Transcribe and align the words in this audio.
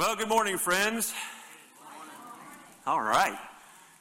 Well, 0.00 0.16
good 0.16 0.30
morning, 0.30 0.56
friends. 0.56 1.12
All 2.86 3.02
right. 3.02 3.36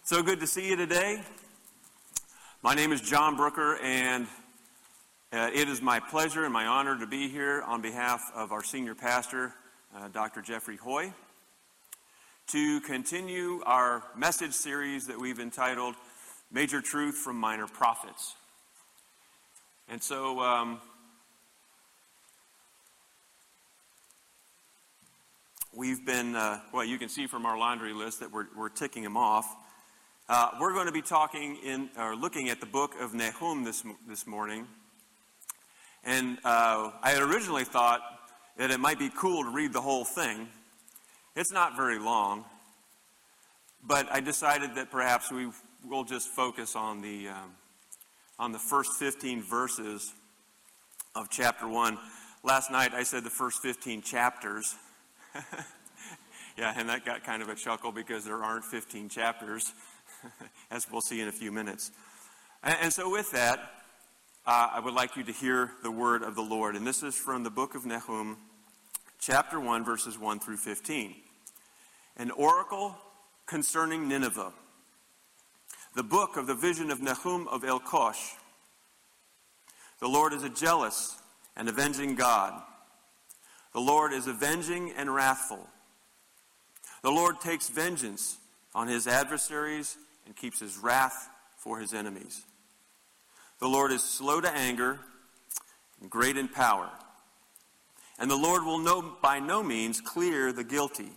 So 0.03 0.23
good 0.23 0.39
to 0.39 0.47
see 0.47 0.69
you 0.69 0.77
today. 0.77 1.21
My 2.63 2.73
name 2.73 2.93
is 2.93 3.01
John 3.01 3.35
Brooker, 3.35 3.77
and 3.83 4.25
uh, 5.33 5.49
it 5.53 5.67
is 5.67 5.81
my 5.81 5.99
pleasure 5.99 6.45
and 6.45 6.53
my 6.53 6.67
honor 6.67 6.97
to 6.97 7.05
be 7.05 7.27
here 7.27 7.61
on 7.63 7.81
behalf 7.81 8.31
of 8.33 8.53
our 8.53 8.63
senior 8.63 8.95
pastor, 8.95 9.53
uh, 9.93 10.07
Dr. 10.07 10.41
Jeffrey 10.41 10.77
Hoy, 10.77 11.11
to 12.47 12.79
continue 12.79 13.61
our 13.65 14.01
message 14.15 14.53
series 14.53 15.07
that 15.07 15.19
we've 15.19 15.41
entitled 15.41 15.95
Major 16.49 16.79
Truth 16.79 17.15
from 17.15 17.35
Minor 17.35 17.67
Prophets. 17.67 18.37
And 19.89 20.01
so, 20.01 20.39
um, 20.39 20.79
We've 25.79 26.05
been, 26.05 26.35
uh, 26.35 26.59
well, 26.73 26.83
you 26.83 26.97
can 26.97 27.07
see 27.07 27.25
from 27.25 27.45
our 27.45 27.57
laundry 27.57 27.93
list 27.93 28.19
that 28.19 28.33
we're, 28.33 28.47
we're 28.53 28.67
ticking 28.67 29.01
them 29.01 29.15
off. 29.15 29.45
Uh, 30.27 30.49
we're 30.59 30.73
going 30.73 30.87
to 30.87 30.91
be 30.91 31.01
talking 31.01 31.57
in, 31.63 31.89
or 31.97 32.17
looking 32.17 32.49
at 32.49 32.59
the 32.59 32.65
book 32.65 32.99
of 32.99 33.13
Nahum 33.13 33.63
this, 33.63 33.81
this 34.05 34.27
morning. 34.27 34.67
And 36.03 36.37
uh, 36.43 36.91
I 37.01 37.11
had 37.11 37.21
originally 37.21 37.63
thought 37.63 38.01
that 38.57 38.71
it 38.71 38.79
might 38.81 38.99
be 38.99 39.09
cool 39.15 39.45
to 39.45 39.49
read 39.51 39.71
the 39.71 39.79
whole 39.79 40.03
thing. 40.03 40.49
It's 41.37 41.53
not 41.53 41.77
very 41.77 41.97
long, 41.97 42.43
but 43.81 44.11
I 44.11 44.19
decided 44.19 44.75
that 44.75 44.91
perhaps 44.91 45.31
we 45.31 45.47
will 45.87 46.03
just 46.03 46.27
focus 46.27 46.75
on 46.75 46.99
the, 46.99 47.29
um, 47.29 47.51
on 48.37 48.51
the 48.51 48.59
first 48.59 48.99
15 48.99 49.43
verses 49.43 50.13
of 51.15 51.29
chapter 51.29 51.69
1. 51.69 51.97
Last 52.43 52.69
night 52.69 52.93
I 52.93 53.03
said 53.03 53.23
the 53.23 53.29
first 53.29 53.61
15 53.61 54.01
chapters. 54.01 54.75
yeah, 56.57 56.73
and 56.77 56.89
that 56.89 57.05
got 57.05 57.23
kind 57.23 57.41
of 57.41 57.49
a 57.49 57.55
chuckle 57.55 57.91
because 57.91 58.25
there 58.25 58.43
aren't 58.43 58.65
15 58.65 59.09
chapters, 59.09 59.73
as 60.71 60.87
we'll 60.91 61.01
see 61.01 61.21
in 61.21 61.27
a 61.27 61.31
few 61.31 61.51
minutes. 61.51 61.91
And, 62.63 62.77
and 62.83 62.93
so, 62.93 63.09
with 63.09 63.31
that, 63.31 63.59
uh, 64.45 64.69
I 64.73 64.79
would 64.79 64.93
like 64.93 65.15
you 65.15 65.23
to 65.23 65.31
hear 65.31 65.71
the 65.83 65.91
word 65.91 66.23
of 66.23 66.35
the 66.35 66.41
Lord. 66.41 66.75
And 66.75 66.85
this 66.85 67.03
is 67.03 67.15
from 67.15 67.43
the 67.43 67.49
book 67.49 67.75
of 67.75 67.85
Nahum, 67.85 68.37
chapter 69.19 69.59
1, 69.59 69.85
verses 69.85 70.17
1 70.17 70.39
through 70.39 70.57
15. 70.57 71.15
An 72.17 72.31
oracle 72.31 72.95
concerning 73.45 74.07
Nineveh. 74.07 74.53
The 75.95 76.03
book 76.03 76.37
of 76.37 76.47
the 76.47 76.55
vision 76.55 76.91
of 76.91 77.01
Nahum 77.01 77.47
of 77.47 77.63
Elkosh. 77.63 78.35
The 79.99 80.07
Lord 80.07 80.33
is 80.33 80.43
a 80.43 80.49
jealous 80.49 81.17
and 81.55 81.67
avenging 81.67 82.15
God. 82.15 82.61
The 83.73 83.79
Lord 83.79 84.13
is 84.13 84.27
avenging 84.27 84.91
and 84.97 85.13
wrathful. 85.13 85.67
The 87.01 87.11
Lord 87.11 87.39
takes 87.39 87.69
vengeance 87.69 88.37
on 88.73 88.87
his 88.87 89.07
adversaries 89.07 89.97
and 90.25 90.35
keeps 90.35 90.59
his 90.59 90.77
wrath 90.77 91.29
for 91.57 91.79
his 91.79 91.93
enemies. 91.93 92.41
The 93.59 93.67
Lord 93.67 93.91
is 93.91 94.03
slow 94.03 94.41
to 94.41 94.49
anger 94.49 94.99
and 96.01 96.09
great 96.09 96.37
in 96.37 96.47
power. 96.47 96.89
And 98.17 98.29
the 98.29 98.35
Lord 98.35 98.63
will 98.63 98.79
no, 98.79 99.15
by 99.21 99.39
no 99.39 99.63
means 99.63 100.01
clear 100.01 100.51
the 100.51 100.63
guilty. 100.63 101.11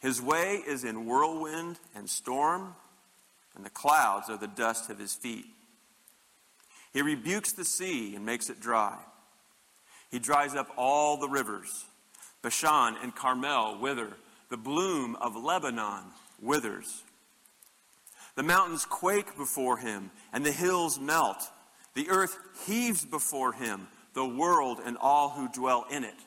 His 0.00 0.20
way 0.20 0.62
is 0.66 0.84
in 0.84 1.06
whirlwind 1.06 1.78
and 1.94 2.08
storm, 2.08 2.74
and 3.54 3.64
the 3.64 3.70
clouds 3.70 4.28
are 4.28 4.36
the 4.36 4.46
dust 4.46 4.90
of 4.90 4.98
his 4.98 5.14
feet. 5.14 5.46
He 6.92 7.02
rebukes 7.02 7.52
the 7.52 7.64
sea 7.64 8.14
and 8.14 8.24
makes 8.24 8.50
it 8.50 8.60
dry. 8.60 8.98
He 10.14 10.20
dries 10.20 10.54
up 10.54 10.70
all 10.76 11.16
the 11.16 11.28
rivers. 11.28 11.86
Bashan 12.40 12.94
and 13.02 13.12
Carmel 13.16 13.80
wither. 13.80 14.12
The 14.48 14.56
bloom 14.56 15.16
of 15.16 15.34
Lebanon 15.34 16.04
withers. 16.40 17.02
The 18.36 18.44
mountains 18.44 18.84
quake 18.84 19.36
before 19.36 19.78
him, 19.78 20.12
and 20.32 20.46
the 20.46 20.52
hills 20.52 21.00
melt. 21.00 21.42
The 21.94 22.10
earth 22.10 22.38
heaves 22.64 23.04
before 23.04 23.54
him, 23.54 23.88
the 24.12 24.24
world 24.24 24.78
and 24.86 24.96
all 25.00 25.30
who 25.30 25.48
dwell 25.48 25.84
in 25.90 26.04
it. 26.04 26.20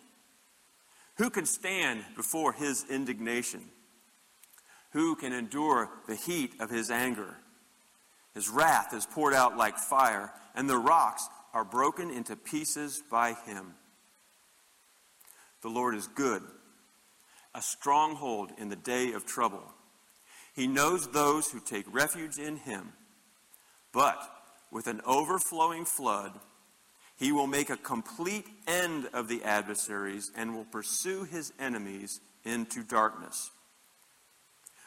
Who 1.15 1.29
can 1.29 1.45
stand 1.45 2.03
before 2.17 2.51
his 2.51 2.83
indignation? 2.89 3.61
Who 4.91 5.15
can 5.15 5.31
endure 5.31 5.89
the 6.09 6.15
heat 6.15 6.55
of 6.59 6.69
his 6.69 6.91
anger? 6.91 7.37
His 8.33 8.49
wrath 8.49 8.93
is 8.93 9.05
poured 9.05 9.33
out 9.33 9.55
like 9.55 9.77
fire, 9.77 10.33
and 10.55 10.69
the 10.69 10.77
rocks 10.77 11.29
are 11.57 11.65
broken 11.65 12.11
into 12.11 12.35
pieces 12.35 13.01
by 13.09 13.33
him. 13.33 13.73
The 15.63 15.69
Lord 15.69 15.95
is 15.95 16.05
good, 16.05 16.43
a 17.55 17.63
stronghold 17.63 18.51
in 18.59 18.69
the 18.69 18.75
day 18.75 19.13
of 19.13 19.25
trouble. 19.25 19.63
He 20.53 20.67
knows 20.67 21.07
those 21.07 21.49
who 21.49 21.59
take 21.59 21.91
refuge 21.91 22.37
in 22.37 22.57
him. 22.57 22.93
But 23.91 24.21
with 24.71 24.85
an 24.85 25.01
overflowing 25.03 25.85
flood, 25.85 26.33
he 27.17 27.31
will 27.31 27.47
make 27.47 27.71
a 27.71 27.77
complete 27.77 28.45
end 28.67 29.09
of 29.11 29.27
the 29.27 29.43
adversaries 29.43 30.31
and 30.37 30.53
will 30.53 30.65
pursue 30.65 31.23
his 31.23 31.51
enemies 31.59 32.19
into 32.45 32.83
darkness. 32.83 33.49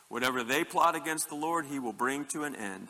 Whatever 0.08 0.44
they 0.44 0.62
plot 0.62 0.94
against 0.94 1.30
the 1.30 1.34
Lord, 1.34 1.66
he 1.66 1.80
will 1.80 1.92
bring 1.92 2.26
to 2.26 2.44
an 2.44 2.54
end. 2.54 2.86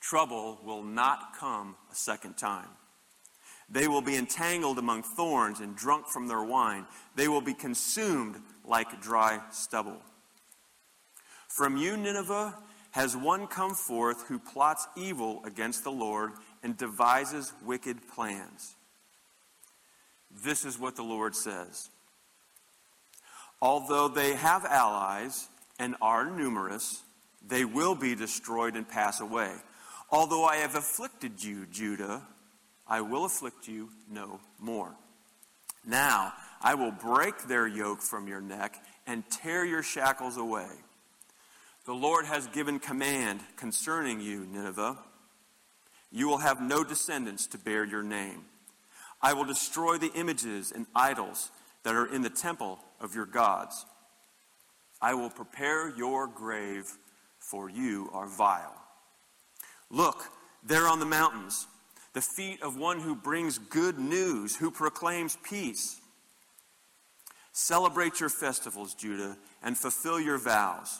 Trouble 0.00 0.58
will 0.64 0.82
not 0.82 1.36
come 1.38 1.76
a 1.92 1.94
second 1.94 2.36
time. 2.36 2.66
They 3.68 3.88
will 3.88 4.02
be 4.02 4.16
entangled 4.16 4.78
among 4.78 5.02
thorns 5.02 5.60
and 5.60 5.74
drunk 5.74 6.06
from 6.06 6.28
their 6.28 6.42
wine. 6.42 6.86
They 7.16 7.28
will 7.28 7.40
be 7.40 7.54
consumed 7.54 8.36
like 8.64 9.00
dry 9.00 9.40
stubble. 9.50 10.00
From 11.48 11.76
you, 11.76 11.96
Nineveh, 11.96 12.54
has 12.92 13.16
one 13.16 13.46
come 13.46 13.74
forth 13.74 14.26
who 14.28 14.38
plots 14.38 14.86
evil 14.96 15.42
against 15.44 15.84
the 15.84 15.90
Lord 15.90 16.32
and 16.62 16.76
devises 16.76 17.52
wicked 17.64 17.98
plans. 18.14 18.76
This 20.44 20.64
is 20.64 20.78
what 20.78 20.96
the 20.96 21.02
Lord 21.02 21.34
says. 21.34 21.90
Although 23.60 24.08
they 24.08 24.34
have 24.34 24.64
allies 24.64 25.48
and 25.78 25.96
are 26.00 26.30
numerous, 26.30 27.02
they 27.46 27.64
will 27.64 27.94
be 27.94 28.14
destroyed 28.14 28.76
and 28.76 28.88
pass 28.88 29.20
away. 29.20 29.52
Although 30.10 30.44
I 30.44 30.56
have 30.56 30.74
afflicted 30.74 31.42
you, 31.42 31.66
Judah, 31.66 32.22
I 32.88 33.00
will 33.00 33.24
afflict 33.24 33.68
you 33.68 33.90
no 34.10 34.40
more. 34.58 34.94
Now 35.84 36.32
I 36.60 36.74
will 36.74 36.92
break 36.92 37.44
their 37.44 37.66
yoke 37.66 38.00
from 38.00 38.28
your 38.28 38.40
neck 38.40 38.82
and 39.06 39.28
tear 39.30 39.64
your 39.64 39.82
shackles 39.82 40.36
away. 40.36 40.68
The 41.84 41.94
Lord 41.94 42.26
has 42.26 42.48
given 42.48 42.80
command 42.80 43.40
concerning 43.56 44.20
you, 44.20 44.46
Nineveh. 44.46 44.98
You 46.10 46.28
will 46.28 46.38
have 46.38 46.60
no 46.60 46.82
descendants 46.82 47.46
to 47.48 47.58
bear 47.58 47.84
your 47.84 48.02
name. 48.02 48.44
I 49.22 49.32
will 49.32 49.44
destroy 49.44 49.96
the 49.96 50.12
images 50.14 50.72
and 50.72 50.86
idols 50.94 51.50
that 51.84 51.94
are 51.94 52.12
in 52.12 52.22
the 52.22 52.30
temple 52.30 52.80
of 53.00 53.14
your 53.14 53.26
gods. 53.26 53.86
I 55.00 55.14
will 55.14 55.30
prepare 55.30 55.88
your 55.96 56.26
grave, 56.26 56.90
for 57.38 57.70
you 57.70 58.10
are 58.12 58.26
vile. 58.26 58.74
Look, 59.90 60.24
there 60.64 60.88
on 60.88 60.98
the 60.98 61.06
mountains 61.06 61.66
the 62.16 62.22
feet 62.22 62.62
of 62.62 62.78
one 62.78 62.98
who 62.98 63.14
brings 63.14 63.58
good 63.58 63.98
news, 63.98 64.56
who 64.56 64.70
proclaims 64.70 65.36
peace. 65.42 66.00
Celebrate 67.52 68.20
your 68.20 68.30
festivals, 68.30 68.94
Judah, 68.94 69.36
and 69.62 69.76
fulfill 69.76 70.18
your 70.18 70.38
vows. 70.38 70.98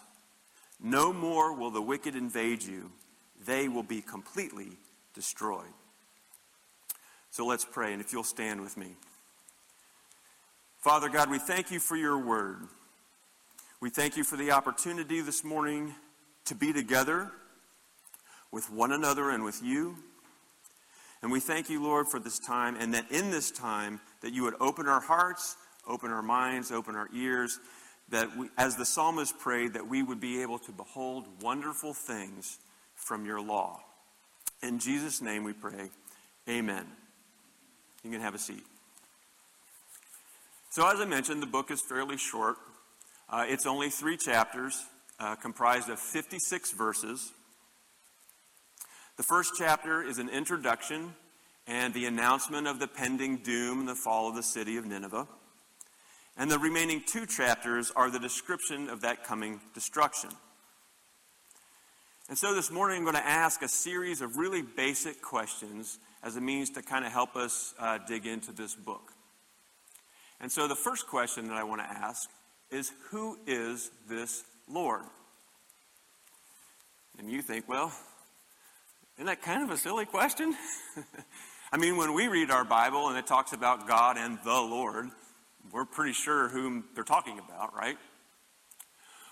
No 0.79 1.15
more 1.15 1.55
will 1.55 1.71
the 1.71 1.81
wicked 1.81 2.17
invade 2.17 2.63
you, 2.63 2.91
they 3.47 3.67
will 3.67 3.83
be 3.83 4.03
completely 4.03 4.73
destroyed. 5.15 5.73
So 7.31 7.47
let's 7.47 7.65
pray, 7.65 7.95
and 7.95 8.03
if 8.03 8.13
you'll 8.13 8.23
stand 8.23 8.61
with 8.61 8.77
me. 8.77 8.89
Father 10.81 11.09
God, 11.09 11.31
we 11.31 11.39
thank 11.39 11.71
you 11.71 11.81
for 11.81 11.97
your 11.97 12.19
word. 12.19 12.59
We 13.81 13.89
thank 13.89 14.19
you 14.19 14.25
for 14.25 14.37
the 14.37 14.51
opportunity 14.51 15.23
this 15.23 15.43
morning 15.43 15.95
to 16.45 16.55
be 16.55 16.75
together 16.75 17.31
with 18.53 18.71
one 18.71 18.93
another 18.93 19.31
and 19.31 19.45
with 19.45 19.63
you. 19.63 19.97
And 21.27 21.33
we 21.33 21.41
thank 21.41 21.69
you, 21.69 21.83
Lord, 21.83 22.07
for 22.07 22.21
this 22.21 22.39
time, 22.39 22.77
and 22.79 22.95
that 22.95 23.11
in 23.11 23.33
this 23.33 23.51
time, 23.51 23.99
that 24.21 24.33
you 24.33 24.45
would 24.45 24.55
open 24.61 24.87
our 24.87 25.01
hearts, 25.01 25.57
open 25.85 26.13
our 26.13 26.23
minds, 26.23 26.71
open 26.71 26.95
our 26.95 27.09
ears, 27.13 27.59
that 28.11 28.37
we, 28.37 28.49
as 28.57 28.77
the 28.77 28.87
psalmist 28.87 29.37
prayed, 29.41 29.73
that 29.73 29.89
we 29.89 30.05
would 30.05 30.21
be 30.21 30.43
able 30.43 30.61
to 30.61 30.71
behold 30.71 31.27
wonderful 31.43 31.93
things 31.95 32.59
from 32.95 33.27
your 33.27 33.41
law. 33.41 33.81
In 34.63 34.79
Jesus' 34.79 35.21
name 35.21 35.43
we 35.43 35.53
pray. 35.53 35.91
Amen. 36.49 36.87
You 38.05 38.13
can 38.13 38.21
have 38.21 38.37
a 38.37 38.39
seat. 38.39 38.63
So, 40.71 40.89
as 40.89 41.01
I 41.01 41.07
mentioned, 41.07 41.43
the 41.43 41.47
book 41.47 41.73
is 41.73 41.81
fairly 41.81 42.19
short. 42.19 42.55
Uh, 43.29 43.47
it's 43.49 43.67
only 43.67 43.91
three 43.91 44.17
chapters, 44.17 44.81
uh, 45.19 45.35
comprised 45.35 45.89
of 45.89 45.99
56 45.99 46.71
verses. 46.71 47.33
The 49.17 49.23
first 49.23 49.55
chapter 49.57 50.03
is 50.03 50.19
an 50.19 50.29
introduction 50.29 51.15
and 51.67 51.95
the 51.95 52.05
announcement 52.05 52.67
of 52.67 52.79
the 52.79 52.87
pending 52.87 53.39
doom 53.39 53.81
and 53.81 53.89
the 53.89 53.95
fall 53.95 54.29
of 54.29 54.35
the 54.35 54.43
city 54.43 54.77
of 54.77 54.85
Nineveh. 54.85 55.27
And 56.37 56.51
the 56.51 56.59
remaining 56.59 57.03
two 57.07 57.25
chapters 57.25 57.91
are 57.97 58.11
the 58.11 58.19
description 58.19 58.91
of 58.91 59.01
that 59.01 59.25
coming 59.25 59.61
destruction. 59.73 60.29
And 62.29 62.37
so 62.37 62.55
this 62.55 62.71
morning 62.71 62.99
I'm 62.99 63.05
going 63.05 63.17
to 63.17 63.27
ask 63.27 63.63
a 63.63 63.69
series 63.69 64.21
of 64.21 64.37
really 64.37 64.61
basic 64.61 65.23
questions 65.23 65.99
as 66.23 66.37
a 66.37 66.41
means 66.43 66.69
to 66.71 66.83
kind 66.83 67.07
of 67.07 67.11
help 67.11 67.37
us 67.37 67.73
uh, 67.79 67.99
dig 68.07 68.27
into 68.27 68.53
this 68.53 68.75
book. 68.75 69.13
And 70.43 70.53
so 70.53 70.69
the 70.69 70.77
first 70.77 71.07
question 71.07 71.49
that 71.49 71.57
I 71.57 71.65
want 71.65 71.81
to 71.81 71.89
ask 71.89 72.29
is 72.71 72.93
Who 73.11 73.39
is 73.47 73.91
this 74.11 74.45
Lord? 74.69 75.05
And 77.19 77.31
you 77.31 77.41
think, 77.41 77.67
well, 77.67 77.93
isn't 79.17 79.27
that 79.27 79.41
kind 79.41 79.63
of 79.63 79.71
a 79.71 79.79
silly 79.79 80.05
question? 80.05 80.55
I 81.73 81.79
mean, 81.79 81.97
when 81.97 82.13
we 82.13 82.29
read 82.29 82.51
our 82.51 82.65
Bible 82.65 83.09
and 83.09 83.17
it 83.17 83.27
talks 83.27 83.55
about 83.55 83.89
God 83.89 84.19
and 84.19 84.39
the 84.45 84.51
Lord, 84.51 85.09
we're 85.73 85.87
pretty 85.87 86.13
sure 86.13 86.49
whom 86.49 86.85
they're 86.95 87.03
talking 87.03 87.39
about, 87.39 87.75
right? 87.75 87.97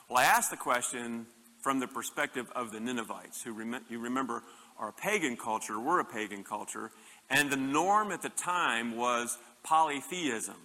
Well, 0.08 0.18
I 0.18 0.24
asked 0.24 0.50
the 0.50 0.56
question 0.56 1.26
from 1.60 1.80
the 1.80 1.86
perspective 1.86 2.50
of 2.56 2.72
the 2.72 2.80
Ninevites, 2.80 3.42
who 3.42 3.52
rem- 3.52 3.84
you 3.90 3.98
remember 3.98 4.42
are 4.78 4.88
a 4.88 4.92
pagan 4.92 5.36
culture, 5.36 5.78
were 5.78 6.00
a 6.00 6.04
pagan 6.04 6.44
culture, 6.44 6.90
and 7.28 7.50
the 7.50 7.56
norm 7.56 8.10
at 8.10 8.22
the 8.22 8.30
time 8.30 8.96
was 8.96 9.36
polytheism. 9.62 10.56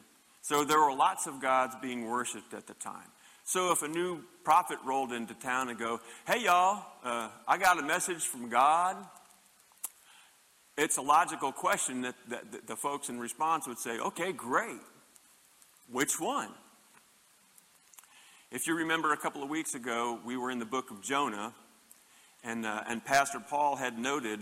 So 0.42 0.64
there 0.64 0.80
were 0.80 0.96
lots 0.96 1.28
of 1.28 1.42
gods 1.42 1.76
being 1.82 2.06
worshipped 2.06 2.54
at 2.54 2.68
the 2.68 2.74
time. 2.76 3.12
So 3.50 3.72
if 3.72 3.82
a 3.82 3.88
new 3.88 4.20
prophet 4.44 4.78
rolled 4.86 5.12
into 5.12 5.34
town 5.34 5.70
and 5.70 5.80
go, 5.80 6.00
"Hey 6.28 6.44
y'all, 6.44 6.86
uh, 7.04 7.30
I 7.48 7.58
got 7.58 7.80
a 7.80 7.82
message 7.82 8.28
from 8.28 8.48
God," 8.48 8.96
it's 10.78 10.98
a 10.98 11.02
logical 11.02 11.52
question 11.52 12.04
that, 12.04 12.14
that, 12.28 12.52
that 12.52 12.68
the 12.68 12.76
folks 12.76 13.10
in 13.10 13.20
response 13.20 13.68
would 13.68 13.80
say, 13.80 13.98
"Okay, 13.98 14.34
great. 14.34 14.80
Which 15.92 16.20
one?" 16.20 16.50
If 18.52 18.68
you 18.68 18.76
remember 18.76 19.14
a 19.14 19.18
couple 19.18 19.42
of 19.42 19.50
weeks 19.50 19.74
ago, 19.74 20.20
we 20.24 20.38
were 20.38 20.52
in 20.52 20.60
the 20.60 20.66
book 20.66 20.92
of 20.92 21.02
Jonah, 21.02 21.56
and, 22.44 22.68
uh, 22.68 22.84
and 22.88 23.04
Pastor 23.04 23.40
Paul 23.40 23.78
had 23.78 23.98
noted 23.98 24.42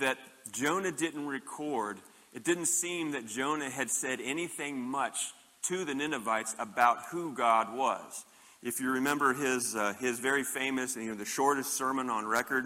that 0.00 0.18
Jonah 0.50 0.90
didn't 0.90 1.28
record, 1.28 2.00
it 2.34 2.42
didn't 2.42 2.66
seem 2.66 3.12
that 3.12 3.24
Jonah 3.24 3.70
had 3.70 3.88
said 3.88 4.20
anything 4.20 4.80
much 4.80 5.32
to 5.68 5.84
the 5.84 5.94
Ninevites 5.94 6.56
about 6.58 7.04
who 7.12 7.32
God 7.32 7.72
was. 7.72 8.24
If 8.62 8.80
you 8.80 8.90
remember 8.90 9.34
his, 9.34 9.76
uh, 9.76 9.94
his 10.00 10.18
very 10.18 10.42
famous, 10.42 10.96
you 10.96 11.10
know, 11.10 11.14
the 11.14 11.24
shortest 11.24 11.74
sermon 11.74 12.10
on 12.10 12.26
record 12.26 12.64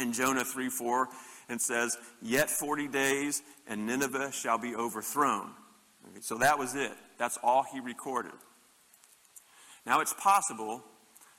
in 0.00 0.12
Jonah 0.12 0.44
3 0.44 0.70
4, 0.70 1.08
and 1.48 1.60
says, 1.60 1.96
Yet 2.22 2.48
40 2.48 2.88
days, 2.88 3.42
and 3.66 3.86
Nineveh 3.86 4.32
shall 4.32 4.58
be 4.58 4.74
overthrown. 4.74 5.50
Okay, 6.08 6.20
so 6.20 6.38
that 6.38 6.58
was 6.58 6.74
it. 6.74 6.92
That's 7.18 7.38
all 7.42 7.64
he 7.72 7.80
recorded. 7.80 8.32
Now, 9.84 10.00
it's 10.00 10.14
possible 10.14 10.82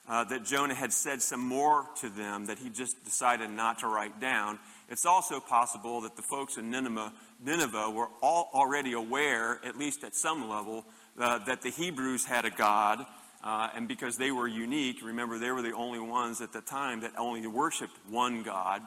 uh, 0.07 0.25
that 0.25 0.43
Jonah 0.43 0.75
had 0.75 0.91
said 0.91 1.21
some 1.21 1.39
more 1.39 1.85
to 2.01 2.09
them 2.09 2.47
that 2.47 2.59
he 2.59 2.69
just 2.69 3.03
decided 3.05 3.49
not 3.49 3.79
to 3.79 3.87
write 3.87 4.19
down. 4.19 4.59
It's 4.89 5.05
also 5.05 5.39
possible 5.39 6.01
that 6.01 6.15
the 6.15 6.21
folks 6.21 6.57
in 6.57 6.69
Nineveh, 6.69 7.13
Nineveh 7.43 7.89
were 7.89 8.09
all 8.21 8.49
already 8.53 8.93
aware, 8.93 9.59
at 9.65 9.77
least 9.77 10.03
at 10.03 10.13
some 10.13 10.49
level, 10.49 10.85
uh, 11.17 11.39
that 11.45 11.61
the 11.61 11.69
Hebrews 11.69 12.25
had 12.25 12.45
a 12.45 12.49
God. 12.49 13.05
Uh, 13.43 13.69
and 13.75 13.87
because 13.87 14.17
they 14.17 14.31
were 14.31 14.47
unique, 14.47 15.03
remember, 15.03 15.37
they 15.37 15.51
were 15.51 15.61
the 15.61 15.73
only 15.73 15.99
ones 15.99 16.39
at 16.39 16.53
the 16.53 16.61
time 16.61 17.01
that 17.01 17.11
only 17.17 17.45
worshiped 17.45 17.97
one 18.09 18.41
God. 18.41 18.81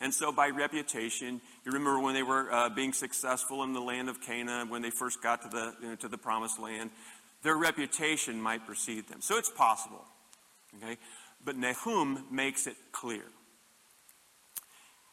And 0.00 0.12
so, 0.12 0.32
by 0.32 0.48
reputation, 0.48 1.40
you 1.64 1.72
remember 1.72 2.00
when 2.00 2.14
they 2.14 2.24
were 2.24 2.52
uh, 2.52 2.68
being 2.68 2.92
successful 2.92 3.62
in 3.62 3.72
the 3.72 3.80
land 3.80 4.08
of 4.08 4.20
Canaan, 4.20 4.68
when 4.68 4.82
they 4.82 4.90
first 4.90 5.22
got 5.22 5.42
to 5.42 5.48
the, 5.48 5.74
you 5.80 5.88
know, 5.88 5.94
to 5.96 6.08
the 6.08 6.18
promised 6.18 6.58
land, 6.58 6.90
their 7.42 7.56
reputation 7.56 8.40
might 8.40 8.66
precede 8.66 9.08
them. 9.08 9.20
So 9.20 9.38
it's 9.38 9.50
possible. 9.50 10.04
Okay? 10.82 10.98
But 11.44 11.56
Nahum 11.56 12.26
makes 12.30 12.66
it 12.66 12.76
clear. 12.90 13.22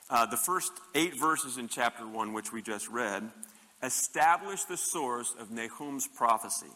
Uh, 0.10 0.26
the 0.26 0.38
first 0.38 0.72
eight 0.96 1.18
verses 1.18 1.58
in 1.58 1.68
chapter 1.68 2.08
1, 2.08 2.34
which 2.34 2.52
we 2.52 2.62
just 2.62 2.90
read, 2.90 3.30
establish 3.82 4.64
the 4.64 4.78
source 4.78 5.34
of 5.40 5.52
Nahum's 5.52 6.08
prophecy. 6.08 6.68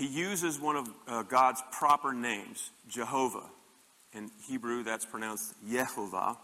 He 0.00 0.06
uses 0.06 0.58
one 0.58 0.76
of 0.76 0.88
uh, 1.06 1.22
God's 1.22 1.62
proper 1.72 2.12
names, 2.12 2.70
Jehovah. 2.88 3.48
In 4.12 4.30
Hebrew, 4.48 4.82
that's 4.82 5.04
pronounced 5.04 5.54
Yehovah. 5.64 6.36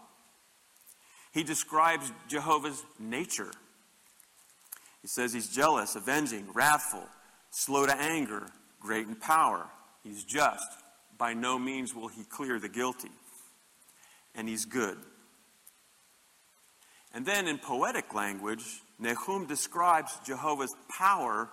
He 1.33 1.43
describes 1.43 2.11
Jehovah's 2.29 2.83
nature 2.99 3.51
he 5.07 5.09
says 5.09 5.31
he's 5.31 5.47
jealous, 5.47 5.95
avenging, 5.95 6.49
wrathful, 6.53 7.07
slow 7.49 7.85
to 7.85 7.95
anger, 7.95 8.47
great 8.81 9.07
in 9.07 9.15
power. 9.15 9.65
He's 10.03 10.25
just. 10.25 10.67
By 11.17 11.33
no 11.33 11.57
means 11.57 11.95
will 11.95 12.09
he 12.09 12.25
clear 12.25 12.59
the 12.59 12.67
guilty. 12.67 13.11
And 14.35 14.49
he's 14.49 14.65
good. 14.65 14.97
And 17.13 17.25
then 17.25 17.47
in 17.47 17.57
poetic 17.57 18.13
language, 18.13 18.65
Nahum 18.99 19.47
describes 19.47 20.11
Jehovah's 20.25 20.75
power 20.89 21.47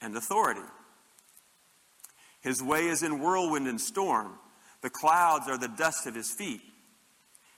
and 0.00 0.16
authority. 0.16 0.60
His 2.42 2.62
way 2.62 2.88
is 2.88 3.02
in 3.02 3.20
whirlwind 3.20 3.66
and 3.66 3.80
storm. 3.80 4.34
The 4.82 4.90
clouds 4.90 5.48
are 5.48 5.58
the 5.58 5.68
dust 5.68 6.06
of 6.06 6.14
his 6.14 6.30
feet. 6.30 6.60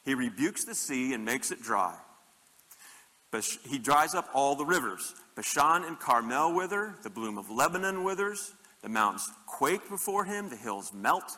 He 0.05 0.15
rebukes 0.15 0.65
the 0.65 0.75
sea 0.75 1.15
and 1.15 1.25
makes 1.25 1.51
it 1.51 1.63
dry. 1.63 1.97
He 3.69 3.79
dries 3.79 4.15
up 4.15 4.29
all 4.33 4.55
the 4.55 4.65
rivers. 4.65 5.15
Bashan 5.35 5.85
and 5.85 5.99
Carmel 5.99 6.55
wither, 6.55 6.95
the 7.03 7.11
bloom 7.11 7.39
of 7.39 7.51
Lebanon 7.51 8.05
withers, 8.05 8.53
the 8.83 8.89
mountains 8.89 9.29
quake 9.47 9.89
before 9.89 10.25
him, 10.25 10.51
the 10.51 10.57
hills 10.57 10.93
melt, 10.93 11.37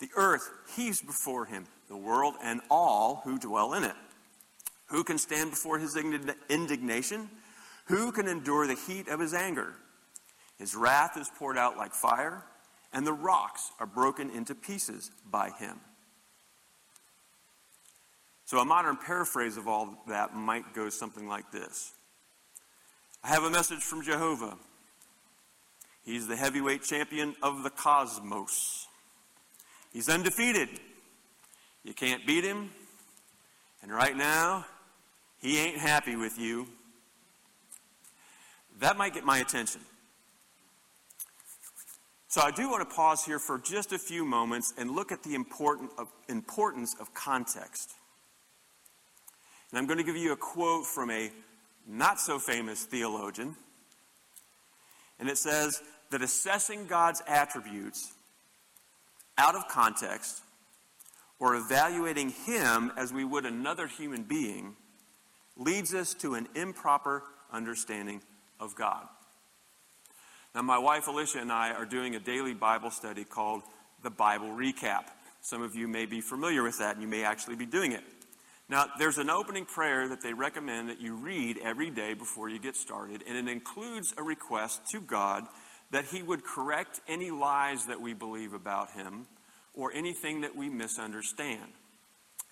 the 0.00 0.08
earth 0.16 0.50
heaves 0.74 1.00
before 1.00 1.44
him, 1.44 1.66
the 1.88 1.96
world 1.96 2.34
and 2.42 2.60
all 2.70 3.20
who 3.24 3.38
dwell 3.38 3.74
in 3.74 3.84
it. 3.84 3.94
Who 4.86 5.04
can 5.04 5.18
stand 5.18 5.50
before 5.50 5.78
his 5.78 5.96
indignation? 6.48 7.28
Who 7.86 8.10
can 8.10 8.26
endure 8.26 8.66
the 8.66 8.74
heat 8.74 9.08
of 9.08 9.20
his 9.20 9.34
anger? 9.34 9.74
His 10.58 10.74
wrath 10.74 11.16
is 11.16 11.30
poured 11.38 11.58
out 11.58 11.76
like 11.76 11.92
fire, 11.92 12.42
and 12.92 13.06
the 13.06 13.12
rocks 13.12 13.70
are 13.80 13.86
broken 13.86 14.30
into 14.30 14.54
pieces 14.54 15.10
by 15.30 15.50
him. 15.50 15.80
So, 18.44 18.58
a 18.58 18.64
modern 18.64 18.96
paraphrase 18.96 19.56
of 19.56 19.66
all 19.66 20.04
that 20.06 20.34
might 20.34 20.72
go 20.72 20.88
something 20.88 21.28
like 21.28 21.50
this 21.50 21.92
I 23.24 23.28
have 23.28 23.42
a 23.42 23.50
message 23.50 23.80
from 23.80 24.02
Jehovah. 24.02 24.56
He's 26.04 26.28
the 26.28 26.36
heavyweight 26.36 26.84
champion 26.84 27.34
of 27.42 27.64
the 27.64 27.70
cosmos. 27.70 28.86
He's 29.92 30.08
undefeated. 30.08 30.68
You 31.82 31.92
can't 31.92 32.24
beat 32.24 32.44
him. 32.44 32.70
And 33.82 33.92
right 33.92 34.16
now, 34.16 34.64
he 35.40 35.58
ain't 35.58 35.78
happy 35.78 36.14
with 36.14 36.38
you. 36.38 36.68
That 38.78 38.96
might 38.96 39.14
get 39.14 39.24
my 39.24 39.38
attention. 39.38 39.80
So 42.36 42.42
I 42.42 42.50
do 42.50 42.68
want 42.68 42.86
to 42.86 42.94
pause 42.94 43.24
here 43.24 43.38
for 43.38 43.58
just 43.58 43.92
a 43.92 43.98
few 43.98 44.22
moments 44.22 44.74
and 44.76 44.90
look 44.90 45.10
at 45.10 45.22
the 45.22 45.34
important 45.34 45.90
of, 45.96 46.12
importance 46.28 46.94
of 47.00 47.14
context. 47.14 47.92
And 49.70 49.78
I'm 49.78 49.86
going 49.86 49.96
to 49.96 50.04
give 50.04 50.18
you 50.18 50.32
a 50.32 50.36
quote 50.36 50.84
from 50.84 51.10
a 51.10 51.30
not 51.88 52.20
so 52.20 52.38
famous 52.38 52.84
theologian. 52.84 53.56
And 55.18 55.30
it 55.30 55.38
says 55.38 55.82
that 56.10 56.20
assessing 56.20 56.84
God's 56.84 57.22
attributes 57.26 58.12
out 59.38 59.54
of 59.54 59.66
context 59.68 60.42
or 61.38 61.54
evaluating 61.54 62.28
Him 62.44 62.92
as 62.98 63.14
we 63.14 63.24
would 63.24 63.46
another 63.46 63.86
human 63.86 64.24
being 64.24 64.76
leads 65.56 65.94
us 65.94 66.12
to 66.12 66.34
an 66.34 66.48
improper 66.54 67.22
understanding 67.50 68.20
of 68.60 68.76
God. 68.76 69.08
Now, 70.56 70.62
my 70.62 70.78
wife 70.78 71.06
Alicia 71.06 71.40
and 71.40 71.52
I 71.52 71.72
are 71.72 71.84
doing 71.84 72.14
a 72.14 72.18
daily 72.18 72.54
Bible 72.54 72.90
study 72.90 73.24
called 73.24 73.60
the 74.02 74.08
Bible 74.08 74.48
Recap. 74.48 75.04
Some 75.42 75.60
of 75.60 75.74
you 75.74 75.86
may 75.86 76.06
be 76.06 76.22
familiar 76.22 76.62
with 76.62 76.78
that, 76.78 76.94
and 76.94 77.02
you 77.02 77.08
may 77.08 77.24
actually 77.24 77.56
be 77.56 77.66
doing 77.66 77.92
it. 77.92 78.02
Now, 78.66 78.86
there's 78.98 79.18
an 79.18 79.28
opening 79.28 79.66
prayer 79.66 80.08
that 80.08 80.22
they 80.22 80.32
recommend 80.32 80.88
that 80.88 80.98
you 80.98 81.14
read 81.14 81.58
every 81.62 81.90
day 81.90 82.14
before 82.14 82.48
you 82.48 82.58
get 82.58 82.74
started, 82.74 83.22
and 83.28 83.36
it 83.36 83.52
includes 83.52 84.14
a 84.16 84.22
request 84.22 84.80
to 84.92 85.00
God 85.02 85.44
that 85.90 86.06
He 86.06 86.22
would 86.22 86.42
correct 86.42 87.02
any 87.06 87.30
lies 87.30 87.84
that 87.84 88.00
we 88.00 88.14
believe 88.14 88.54
about 88.54 88.92
Him 88.92 89.26
or 89.74 89.92
anything 89.92 90.40
that 90.40 90.56
we 90.56 90.70
misunderstand. 90.70 91.70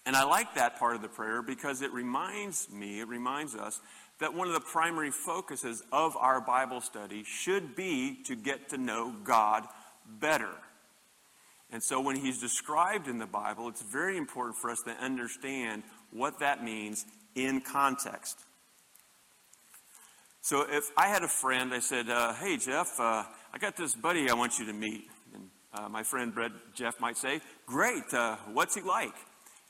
And 0.05 0.15
I 0.15 0.25
like 0.25 0.57
that 0.57 0.79
part 0.79 0.95
of 0.95 1.01
the 1.01 1.09
prayer 1.09 1.41
because 1.41 1.81
it 1.81 1.91
reminds 1.95 2.69
me, 2.71 3.01
it 3.01 3.09
reminds 3.09 3.55
us, 3.55 3.81
that 4.21 4.35
one 4.35 4.49
of 4.49 4.55
the 4.55 4.61
primary 4.61 5.11
focuses 5.11 5.83
of 5.93 6.17
our 6.17 6.41
Bible 6.41 6.81
study 6.81 7.25
should 7.25 7.75
be 7.75 8.19
to 8.27 8.37
get 8.37 8.71
to 8.71 8.79
know 8.79 9.15
God 9.25 9.65
better. 10.21 10.55
And 11.71 11.83
so 11.83 12.01
when 12.01 12.17
he's 12.17 12.41
described 12.41 13.09
in 13.09 13.19
the 13.19 13.27
Bible, 13.27 13.69
it's 13.69 13.83
very 13.83 14.17
important 14.17 14.57
for 14.57 14.71
us 14.71 14.81
to 14.83 14.93
understand 14.93 15.83
what 16.13 16.39
that 16.39 16.63
means 16.63 17.05
in 17.35 17.61
context. 17.61 18.39
So 20.41 20.67
if 20.69 20.85
I 20.97 21.09
had 21.09 21.23
a 21.25 21.29
friend, 21.29 21.73
I 21.73 21.81
said, 21.81 22.09
uh, 22.09 22.35
Hey, 22.35 22.59
Jeff, 22.59 23.01
uh, 23.01 23.25
I 23.53 23.59
got 23.59 23.77
this 23.77 23.95
buddy 23.95 24.29
I 24.31 24.35
want 24.35 24.59
you 24.59 24.67
to 24.67 24.73
meet. 24.73 25.09
And 25.35 25.49
uh, 25.73 25.89
my 25.89 26.03
friend 26.03 26.33
Brett 26.35 26.53
Jeff 26.75 27.01
might 27.01 27.17
say, 27.17 27.41
Great, 27.67 28.13
uh, 28.13 28.37
what's 28.53 28.75
he 28.75 28.83
like? 28.83 29.15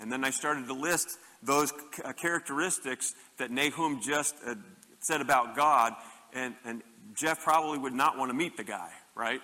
And 0.00 0.10
then 0.10 0.24
I 0.24 0.30
started 0.30 0.66
to 0.66 0.74
list 0.74 1.16
those 1.44 1.72
uh, 2.04 2.12
characteristics 2.12 3.14
that 3.38 3.50
Nahum 3.50 4.00
just 4.00 4.34
uh, 4.46 4.54
said 5.00 5.20
about 5.20 5.56
God. 5.56 5.94
And, 6.32 6.54
and 6.64 6.82
Jeff 7.14 7.42
probably 7.42 7.78
would 7.78 7.92
not 7.92 8.18
want 8.18 8.30
to 8.30 8.34
meet 8.34 8.56
the 8.56 8.64
guy, 8.64 8.90
right? 9.14 9.40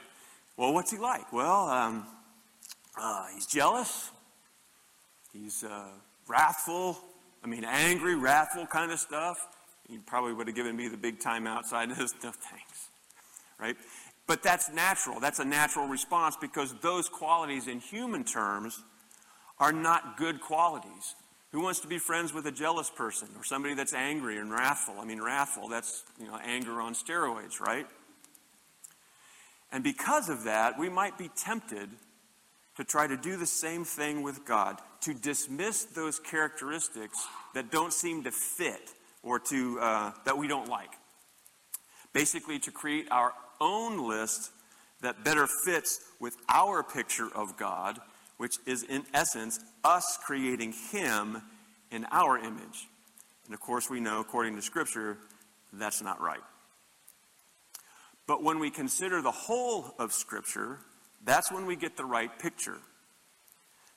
Well, 0.57 0.75
what's 0.75 0.90
he 0.90 0.99
like? 0.99 1.33
Well, 1.33 1.69
um, 1.69 2.07
he's 3.35 3.47
jealous. 3.47 4.11
He's 5.33 5.64
wrathful. 6.26 6.99
I 7.42 7.47
mean, 7.47 7.64
angry, 7.64 8.16
wrathful 8.16 8.66
kind 8.66 8.90
of 8.90 8.99
stuff. 8.99 9.38
He 9.88 9.99
probably 9.99 10.33
would 10.33 10.47
have 10.47 10.57
given 10.57 10.76
me 10.76 10.88
the 10.88 10.97
big 10.97 11.21
time 11.21 11.47
outside. 11.47 11.88
No 11.99 12.07
thanks. 12.07 12.88
Right? 13.59 13.76
But 14.26 14.42
that's 14.42 14.71
natural. 14.71 15.19
That's 15.21 15.40
a 15.40 15.45
natural 15.45 15.88
response 15.88 16.37
because 16.40 16.75
those 16.80 17.09
qualities 17.09 17.66
in 17.66 17.80
human 17.80 18.25
terms 18.25 18.83
are 19.59 19.73
not 19.73 20.16
good 20.16 20.40
qualities. 20.40 21.14
Who 21.52 21.62
wants 21.62 21.80
to 21.80 21.88
be 21.88 21.99
friends 21.99 22.33
with 22.33 22.47
a 22.47 22.52
jealous 22.52 22.90
person 22.90 23.28
or 23.37 23.42
somebody 23.42 23.75
that's 23.75 23.92
angry 23.92 24.38
and 24.38 24.52
wrathful? 24.52 24.95
I 25.00 25.04
mean, 25.04 25.21
wrathful, 25.21 25.69
that's, 25.69 26.04
you 26.21 26.26
know, 26.26 26.38
anger 26.45 26.80
on 26.80 26.95
steroids, 26.95 27.59
right? 27.59 27.87
And 29.73 29.83
because 29.83 30.28
of 30.28 30.45
that, 30.45 30.78
we 30.78 30.88
might 30.88 31.19
be 31.19 31.28
tempted 31.37 31.90
to 32.76 32.85
try 32.85 33.07
to 33.07 33.16
do 33.16 33.37
the 33.37 33.47
same 33.47 33.85
thing 33.85 34.23
with 34.23 34.45
God, 34.45 34.78
to 35.02 35.12
dismiss 35.12 35.85
those 35.85 36.21
characteristics 36.21 37.26
that 37.54 37.71
don't 37.71 37.92
seem 37.92 38.25
to 38.25 38.30
fit 38.30 38.92
or 39.23 39.38
to, 39.40 39.78
uh, 39.80 40.12
that 40.25 40.38
we 40.38 40.47
don't 40.47 40.69
like. 40.69 40.90
Basically, 42.12 42.59
to 42.61 42.71
create 42.71 43.09
our 43.11 43.33
own 43.61 44.09
list 44.09 44.50
that 45.00 45.25
better 45.25 45.47
fits 45.47 46.00
with 46.21 46.37
our 46.49 46.83
picture 46.83 47.28
of 47.35 47.57
God, 47.57 47.99
which 48.40 48.56
is 48.64 48.85
in 48.85 49.04
essence 49.12 49.61
us 49.85 50.18
creating 50.25 50.73
Him 50.90 51.42
in 51.90 52.06
our 52.11 52.38
image. 52.38 52.88
And 53.44 53.52
of 53.52 53.61
course, 53.61 53.90
we 53.90 54.00
know, 54.00 54.20
according 54.20 54.56
to 54.56 54.62
Scripture, 54.62 55.18
that's 55.75 56.00
not 56.00 56.23
right. 56.23 56.40
But 58.26 58.42
when 58.42 58.59
we 58.59 58.70
consider 58.70 59.20
the 59.20 59.30
whole 59.30 59.94
of 59.99 60.14
Scripture, 60.14 60.78
that's 61.23 61.52
when 61.52 61.66
we 61.66 61.76
get 61.76 61.99
the 61.99 62.06
right 62.06 62.30
picture. 62.38 62.78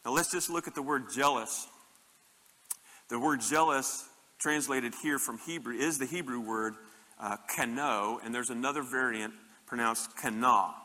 Now, 0.03 0.11
let's 0.11 0.29
just 0.29 0.49
look 0.49 0.67
at 0.67 0.75
the 0.75 0.81
word 0.81 1.05
jealous. 1.15 1.65
The 3.07 3.21
word 3.21 3.39
jealous 3.39 4.09
translated 4.39 4.93
here 5.01 5.19
from 5.19 5.37
Hebrew 5.37 5.75
is 5.75 5.99
the 5.99 6.05
Hebrew 6.05 6.41
word 6.41 6.73
uh, 7.17 7.37
and 7.57 8.35
there's 8.35 8.49
another 8.49 8.81
variant 8.83 9.35
pronounced 9.67 10.17
kana. 10.17 10.82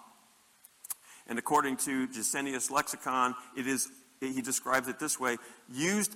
And 1.29 1.39
according 1.39 1.77
to 1.79 2.09
Gesenius 2.09 2.71
Lexicon, 2.71 3.35
it 3.57 3.67
is, 3.67 3.89
he 4.21 4.41
describes 4.41 4.89
it 4.89 4.99
this 4.99 5.21
way 5.21 5.37
used 5.73 6.15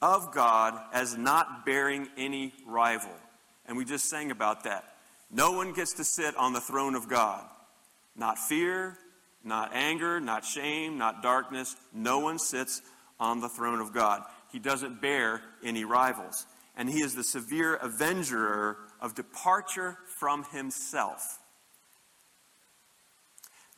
of 0.00 0.32
God 0.32 0.80
as 0.92 1.16
not 1.16 1.66
bearing 1.66 2.08
any 2.16 2.52
rival. 2.66 3.12
And 3.66 3.76
we 3.76 3.84
just 3.84 4.08
sang 4.08 4.30
about 4.30 4.64
that. 4.64 4.84
No 5.30 5.52
one 5.52 5.72
gets 5.72 5.94
to 5.94 6.04
sit 6.04 6.36
on 6.36 6.52
the 6.52 6.60
throne 6.60 6.94
of 6.94 7.08
God. 7.08 7.44
Not 8.14 8.38
fear, 8.38 8.98
not 9.42 9.74
anger, 9.74 10.20
not 10.20 10.44
shame, 10.44 10.98
not 10.98 11.22
darkness. 11.22 11.74
No 11.92 12.18
one 12.18 12.38
sits 12.38 12.82
on 13.18 13.40
the 13.40 13.48
throne 13.48 13.80
of 13.80 13.92
God. 13.92 14.22
He 14.50 14.58
doesn't 14.58 15.00
bear 15.00 15.40
any 15.64 15.84
rivals 15.84 16.46
and 16.76 16.88
he 16.88 17.00
is 17.00 17.14
the 17.14 17.24
severe 17.24 17.74
avenger 17.76 18.76
of 19.00 19.14
departure 19.14 19.98
from 20.18 20.44
himself. 20.44 21.38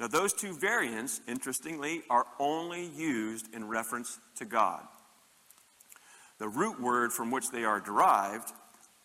Now, 0.01 0.09
those 0.09 0.33
two 0.33 0.55
variants, 0.55 1.21
interestingly, 1.29 2.03
are 2.11 2.27
only 2.41 2.87
used 2.87 3.55
in 3.55 3.69
reference 3.69 4.19
to 4.37 4.45
God. 4.45 4.83
The 6.39 6.49
root 6.49 6.81
word 6.81 7.13
from 7.13 7.31
which 7.31 7.51
they 7.51 7.65
are 7.65 7.81
derived, 7.81 8.51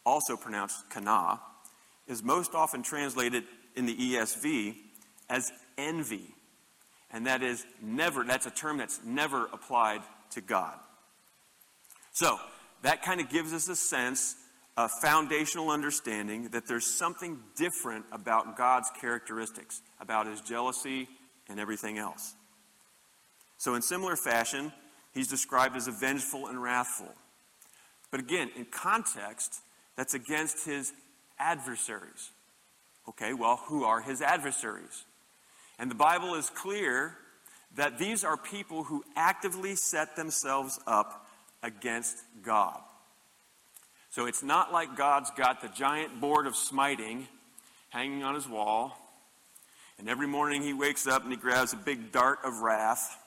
also 0.05 0.36
pronounced 0.36 0.89
kana, 0.89 1.39
is 2.08 2.24
most 2.24 2.55
often 2.55 2.81
translated 2.81 3.43
in 3.75 3.86
the 3.86 3.96
ESV 3.96 4.75
as 5.29 5.51
envy. 5.77 6.34
And 7.12 7.27
that 7.27 7.43
is 7.43 7.65
never, 7.81 8.24
that's 8.24 8.48
a 8.48 8.51
term 8.51 8.77
that's 8.77 9.00
never 9.05 9.46
applied 9.46 10.01
to 10.31 10.41
God. 10.41 10.74
So, 12.12 12.39
that 12.81 13.03
kind 13.03 13.22
of 13.22 13.29
gives 13.29 13.53
us 13.53 13.67
a 13.67 13.75
sense, 13.75 14.36
a 14.79 14.88
foundational 14.88 15.71
understanding 15.71 16.48
that 16.51 16.65
there's 16.65 16.86
something 16.86 17.38
different 17.57 18.05
about 18.13 18.55
God's 18.55 18.89
characteristics, 19.01 19.81
about 20.00 20.25
his 20.25 20.39
jealousy 20.39 21.09
and 21.50 21.59
everything 21.59 21.98
else. 21.98 22.33
So, 23.57 23.75
in 23.75 23.81
similar 23.81 24.15
fashion, 24.15 24.71
he's 25.13 25.27
described 25.27 25.75
as 25.75 25.89
a 25.89 25.91
vengeful 25.91 26.48
and 26.48 26.63
wrathful. 26.63 27.13
But 28.09 28.21
again, 28.21 28.51
in 28.55 28.63
context, 28.71 29.59
that's 29.98 30.13
against 30.13 30.65
his 30.65 30.93
adversaries. 31.38 32.31
Okay, 33.09 33.33
well, 33.33 33.57
who 33.65 33.83
are 33.83 34.00
his 34.00 34.21
adversaries? 34.21 35.03
And 35.77 35.91
the 35.91 35.95
Bible 35.95 36.36
is 36.36 36.50
clear 36.50 37.17
that 37.75 38.00
these 38.00 38.24
are 38.24 38.38
people 38.38 38.86
who 38.86 39.03
actively 39.17 39.75
set 39.75 40.15
themselves 40.15 40.79
up 40.88 41.27
against 41.62 42.15
God. 42.41 42.79
So 44.11 44.25
it's 44.25 44.41
not 44.41 44.73
like 44.73 44.95
God's 44.95 45.31
got 45.31 45.61
the 45.61 45.67
giant 45.67 46.19
board 46.19 46.47
of 46.47 46.55
smiting 46.55 47.27
hanging 47.89 48.23
on 48.23 48.35
his 48.35 48.47
wall, 48.47 48.97
and 49.97 50.07
every 50.07 50.27
morning 50.27 50.61
he 50.61 50.73
wakes 50.73 51.07
up 51.07 51.23
and 51.23 51.31
he 51.31 51.37
grabs 51.37 51.73
a 51.73 51.77
big 51.77 52.11
dart 52.11 52.39
of 52.43 52.61
wrath, 52.61 53.17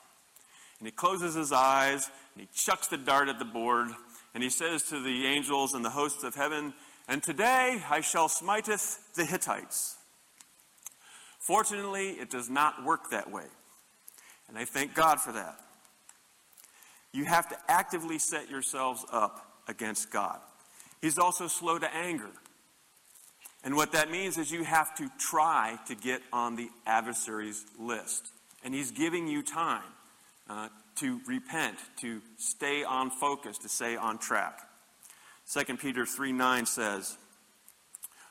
and 0.79 0.87
he 0.87 0.91
closes 0.91 1.35
his 1.35 1.51
eyes, 1.51 2.09
and 2.33 2.41
he 2.41 2.49
chucks 2.53 2.87
the 2.87 2.97
dart 2.97 3.29
at 3.29 3.39
the 3.39 3.45
board, 3.45 3.89
and 4.33 4.41
he 4.43 4.49
says 4.49 4.83
to 4.83 4.99
the 5.01 5.25
angels 5.25 5.73
and 5.73 5.85
the 5.85 5.89
hosts 5.89 6.23
of 6.23 6.35
heaven, 6.35 6.73
And 7.07 7.21
today 7.21 7.81
I 7.89 8.01
shall 8.01 8.27
smiteth 8.27 9.13
the 9.15 9.25
Hittites. 9.25 9.97
Fortunately, 11.39 12.11
it 12.11 12.29
does 12.29 12.49
not 12.49 12.85
work 12.85 13.11
that 13.11 13.29
way. 13.29 13.45
And 14.47 14.57
I 14.57 14.65
thank 14.65 14.93
God 14.93 15.19
for 15.19 15.33
that. 15.33 15.59
You 17.11 17.25
have 17.25 17.49
to 17.49 17.57
actively 17.67 18.17
set 18.17 18.49
yourselves 18.49 19.05
up 19.11 19.45
against 19.67 20.09
God. 20.09 20.39
He's 21.03 21.19
also 21.19 21.47
slow 21.47 21.77
to 21.77 21.93
anger. 21.93 22.29
And 23.63 23.75
what 23.75 23.91
that 23.91 24.09
means 24.09 24.37
is 24.37 24.51
you 24.51 24.63
have 24.63 24.95
to 24.95 25.09
try 25.19 25.77
to 25.87 25.95
get 25.95 26.21
on 26.31 26.55
the 26.55 26.69
adversary's 26.85 27.63
list. 27.77 28.27
And 28.63 28.73
he's 28.73 28.91
giving 28.91 29.27
you 29.27 29.43
time 29.43 29.83
uh, 30.49 30.69
to 30.95 31.19
repent, 31.27 31.77
to 32.01 32.21
stay 32.37 32.83
on 32.83 33.09
focus, 33.09 33.57
to 33.59 33.69
stay 33.69 33.97
on 33.97 34.17
track. 34.17 34.59
2 35.51 35.77
Peter 35.77 36.05
3 36.05 36.31
9 36.31 36.65
says, 36.65 37.17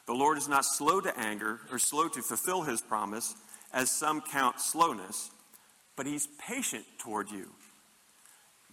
The 0.06 0.14
Lord 0.14 0.38
is 0.38 0.48
not 0.48 0.64
slow 0.64 1.00
to 1.02 1.16
anger 1.18 1.60
or 1.70 1.78
slow 1.78 2.08
to 2.08 2.22
fulfill 2.22 2.62
his 2.62 2.80
promise, 2.80 3.34
as 3.72 3.90
some 3.90 4.22
count 4.22 4.60
slowness, 4.60 5.30
but 5.94 6.06
he's 6.06 6.26
patient 6.38 6.84
toward 6.98 7.30
you 7.30 7.50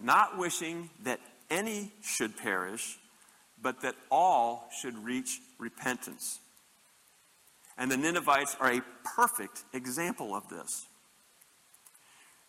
not 0.00 0.38
wishing 0.38 0.90
that 1.04 1.20
any 1.50 1.92
should 2.02 2.36
perish, 2.36 2.98
but 3.62 3.82
that 3.82 3.94
all 4.10 4.68
should 4.80 4.96
reach 4.98 5.40
repentance. 5.58 6.40
And 7.78 7.90
the 7.90 7.96
Ninevites 7.96 8.56
are 8.60 8.72
a 8.72 8.82
perfect 9.04 9.64
example 9.72 10.34
of 10.34 10.48
this. 10.48 10.86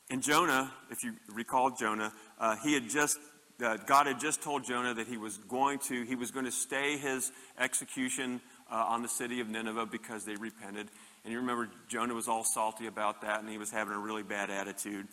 In 0.10 0.22
Jonah, 0.22 0.72
if 0.89 1.03
you 1.03 1.13
recall 1.34 1.72
Jonah, 1.72 2.12
uh, 2.39 2.58
he 2.58 2.74
had 2.74 2.89
just 2.89 3.18
uh, 3.63 3.77
God 3.86 4.08
had 4.08 4.20
just 4.20 4.41
told 4.41 4.65
Jonah 4.65 4.94
that 4.96 5.08
he 5.08 5.18
was 5.18 5.38
going 5.38 5.80
to 5.80 6.03
he 6.03 6.15
was 6.15 6.32
going 6.32 6.46
to 6.46 6.51
stay 6.51 6.98
his 6.98 7.32
execution 7.60 8.41
uh, 8.70 8.75
on 8.75 9.03
the 9.03 9.08
city 9.08 9.39
of 9.39 9.50
Nineveh 9.50 9.86
because 9.86 10.25
they 10.25 10.36
repented. 10.36 10.89
And 11.24 11.32
you 11.32 11.39
remember 11.39 11.70
Jonah 11.88 12.13
was 12.13 12.27
all 12.27 12.44
salty 12.44 12.88
about 12.88 13.22
that, 13.22 13.39
and 13.39 13.50
he 13.50 13.58
was 13.58 13.72
having 13.72 13.94
a 13.94 14.00
really 14.00 14.24
bad 14.24 14.50
attitude. 14.50 15.08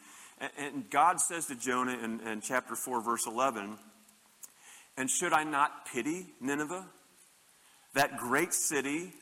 And 0.57 0.89
God 0.89 1.21
says 1.21 1.47
to 1.47 1.57
Jonah 1.57 1.99
in, 1.99 2.21
in 2.21 2.41
chapter 2.41 2.77
4, 2.77 3.03
verse 3.03 3.27
11, 3.27 3.77
And 4.99 5.09
should 5.09 5.33
I 5.33 5.45
not 5.45 5.87
pity 5.87 6.27
Nineveh, 6.41 6.85
that 7.95 8.17
great 8.17 8.53
city 8.53 9.13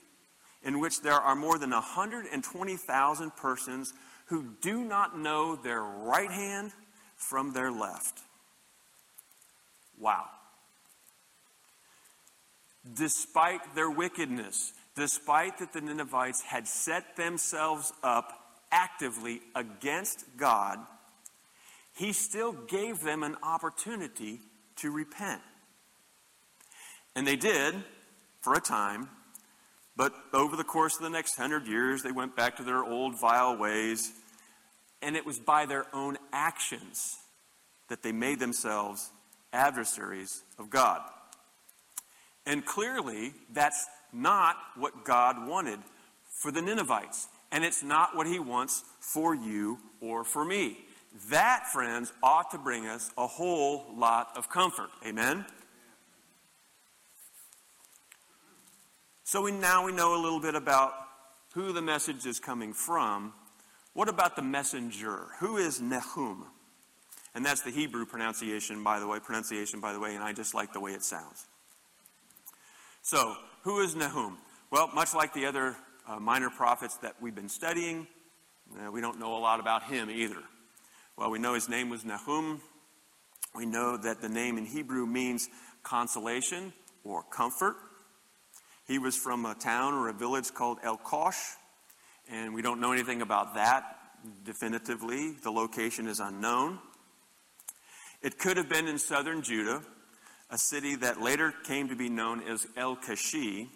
in 0.65 0.81
which 0.81 1.03
there 1.03 1.13
are 1.13 1.37
more 1.37 1.59
than 1.59 1.71
120,000 1.71 3.37
persons 3.37 3.93
who 4.29 4.55
do 4.63 4.83
not 4.83 5.19
know 5.19 5.55
their 5.55 5.83
right 5.83 6.31
hand 6.31 6.73
from 7.17 7.53
their 7.53 7.71
left? 7.71 8.23
Wow. 9.99 10.25
Despite 12.95 13.75
their 13.75 13.91
wickedness, 13.91 14.73
despite 14.95 15.59
that 15.59 15.75
the 15.75 15.83
Ninevites 15.83 16.41
had 16.41 16.67
set 16.67 17.17
themselves 17.17 17.93
up 18.03 18.33
actively 18.73 19.43
against 19.55 20.25
God, 20.39 20.79
he 21.93 22.15
still 22.15 22.53
gave 22.53 23.01
them 23.01 23.23
an 23.23 23.37
opportunity 23.43 24.41
to 24.77 24.91
repent. 24.91 25.43
And 27.17 27.27
they 27.27 27.35
did 27.35 27.75
for 28.43 28.55
a 28.55 28.61
time, 28.61 29.09
But 29.97 30.13
over 30.35 30.57
the 30.57 30.65
course 30.65 30.97
of 30.97 31.03
the 31.03 31.11
next 31.11 31.37
hundred 31.37 31.67
years, 31.67 32.03
they 32.03 32.13
went 32.13 32.37
back 32.37 32.57
to 32.57 32.63
their 32.63 32.85
old 32.85 33.19
vile 33.19 33.57
ways, 33.57 34.13
and 35.01 35.17
it 35.17 35.25
was 35.25 35.39
by 35.39 35.65
their 35.65 35.87
own 35.95 36.19
actions 36.33 37.17
that 37.89 38.03
they 38.03 38.13
made 38.13 38.39
themselves 38.39 39.11
adversaries 39.53 40.43
of 40.59 40.69
God. 40.69 41.01
And 42.45 42.65
clearly, 42.65 43.33
that's 43.53 43.87
not 44.13 44.57
what 44.77 45.05
God 45.05 45.49
wanted 45.49 45.79
for 46.25 46.53
the 46.53 46.61
Ninevites. 46.61 47.29
And 47.51 47.65
it's 47.65 47.83
not 47.83 48.15
what 48.15 48.27
he 48.27 48.39
wants 48.39 48.85
for 49.01 49.35
you 49.35 49.79
or 50.01 50.25
for 50.25 50.45
me. 50.45 50.79
That, 51.31 51.67
friends, 51.73 52.13
ought 52.23 52.51
to 52.51 52.59
bring 52.59 52.87
us 52.87 53.11
a 53.17 53.27
whole 53.27 53.87
lot 53.97 54.37
of 54.37 54.51
comfort. 54.51 54.91
Amen? 55.07 55.47
So 59.37 59.43
we, 59.43 59.53
now 59.53 59.85
we 59.85 59.93
know 59.93 60.19
a 60.19 60.23
little 60.23 60.41
bit 60.41 60.55
about 60.55 60.95
who 61.53 61.75
the 61.75 61.83
message 61.83 62.25
is 62.25 62.41
coming 62.41 62.73
from. 62.73 63.35
What 63.93 64.09
about 64.09 64.35
the 64.35 64.41
messenger? 64.41 65.27
Who 65.41 65.59
is 65.59 65.79
Nahum? 65.79 66.47
And 67.35 67.45
that's 67.45 67.61
the 67.61 67.71
Hebrew 67.71 68.07
pronunciation, 68.07 68.83
by 68.83 68.99
the 68.99 69.07
way, 69.07 69.19
pronunciation, 69.21 69.79
by 69.79 69.93
the 69.93 70.01
way, 70.01 70.15
and 70.15 70.25
I 70.25 70.33
just 70.33 70.55
like 70.55 70.73
the 70.73 70.81
way 70.81 70.93
it 70.93 71.05
sounds. 71.05 71.45
So, 73.03 73.37
who 73.61 73.81
is 73.81 73.95
Nahum? 73.95 74.39
Well, 74.71 74.89
much 74.95 75.13
like 75.13 75.35
the 75.35 75.45
other 75.45 75.77
uh, 76.09 76.19
minor 76.19 76.49
prophets 76.49 76.97
that 77.03 77.17
we've 77.21 77.35
been 77.35 77.51
studying, 77.51 78.07
uh, 78.81 78.91
we 78.91 79.03
don't 79.03 79.21
know 79.21 79.37
a 79.37 79.41
lot 79.41 79.61
about 79.61 79.83
him 79.83 80.09
either. 80.09 80.43
Well, 81.19 81.31
we 81.31 81.39
know 81.39 81.53
his 81.53 81.69
name 81.69 81.91
was 81.91 82.07
Nahum. 82.07 82.63
We 83.55 83.67
know 83.67 83.99
that 83.99 84.23
the 84.23 84.31
name 84.31 84.57
in 84.57 84.65
Hebrew 84.65 85.05
means 85.05 85.47
consolation 85.83 86.73
or 87.05 87.23
comfort. 87.23 87.77
He 88.87 88.99
was 88.99 89.17
from 89.17 89.45
a 89.47 89.55
town 89.55 89.95
or 89.95 90.09
a 90.09 90.13
village 90.13 90.55
called 90.55 90.79
El 90.83 90.97
Kosh, 90.97 91.37
and 92.31 92.55
we 92.55 92.63
don't 92.63 92.81
know 92.81 92.93
anything 92.93 93.21
about 93.21 93.55
that 93.55 93.97
definitively. 94.45 95.33
The 95.33 95.51
location 95.51 96.07
is 96.07 96.21
unknown. 96.21 96.79
It 98.23 98.39
could 98.39 98.57
have 98.57 98.69
been 98.69 98.87
in 98.87 98.99
southern 98.99 99.43
Judah, 99.43 99.83
a 100.51 100.59
city 100.59 100.95
that 100.97 101.21
later 101.21 101.53
came 101.65 101.89
to 101.89 101.97
be 101.97 102.09
known 102.09 102.43
as 102.43 102.67
El 102.77 102.95
Kashi, 102.97 103.69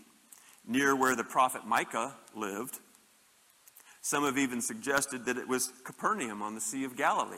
near 0.66 0.94
where 0.94 1.16
the 1.16 1.24
prophet 1.24 1.66
Micah 1.66 2.14
lived. 2.34 2.78
Some 4.02 4.24
have 4.24 4.38
even 4.38 4.60
suggested 4.60 5.24
that 5.26 5.36
it 5.36 5.48
was 5.48 5.72
Capernaum 5.84 6.40
on 6.40 6.54
the 6.54 6.60
Sea 6.60 6.84
of 6.84 6.96
Galilee. 6.96 7.36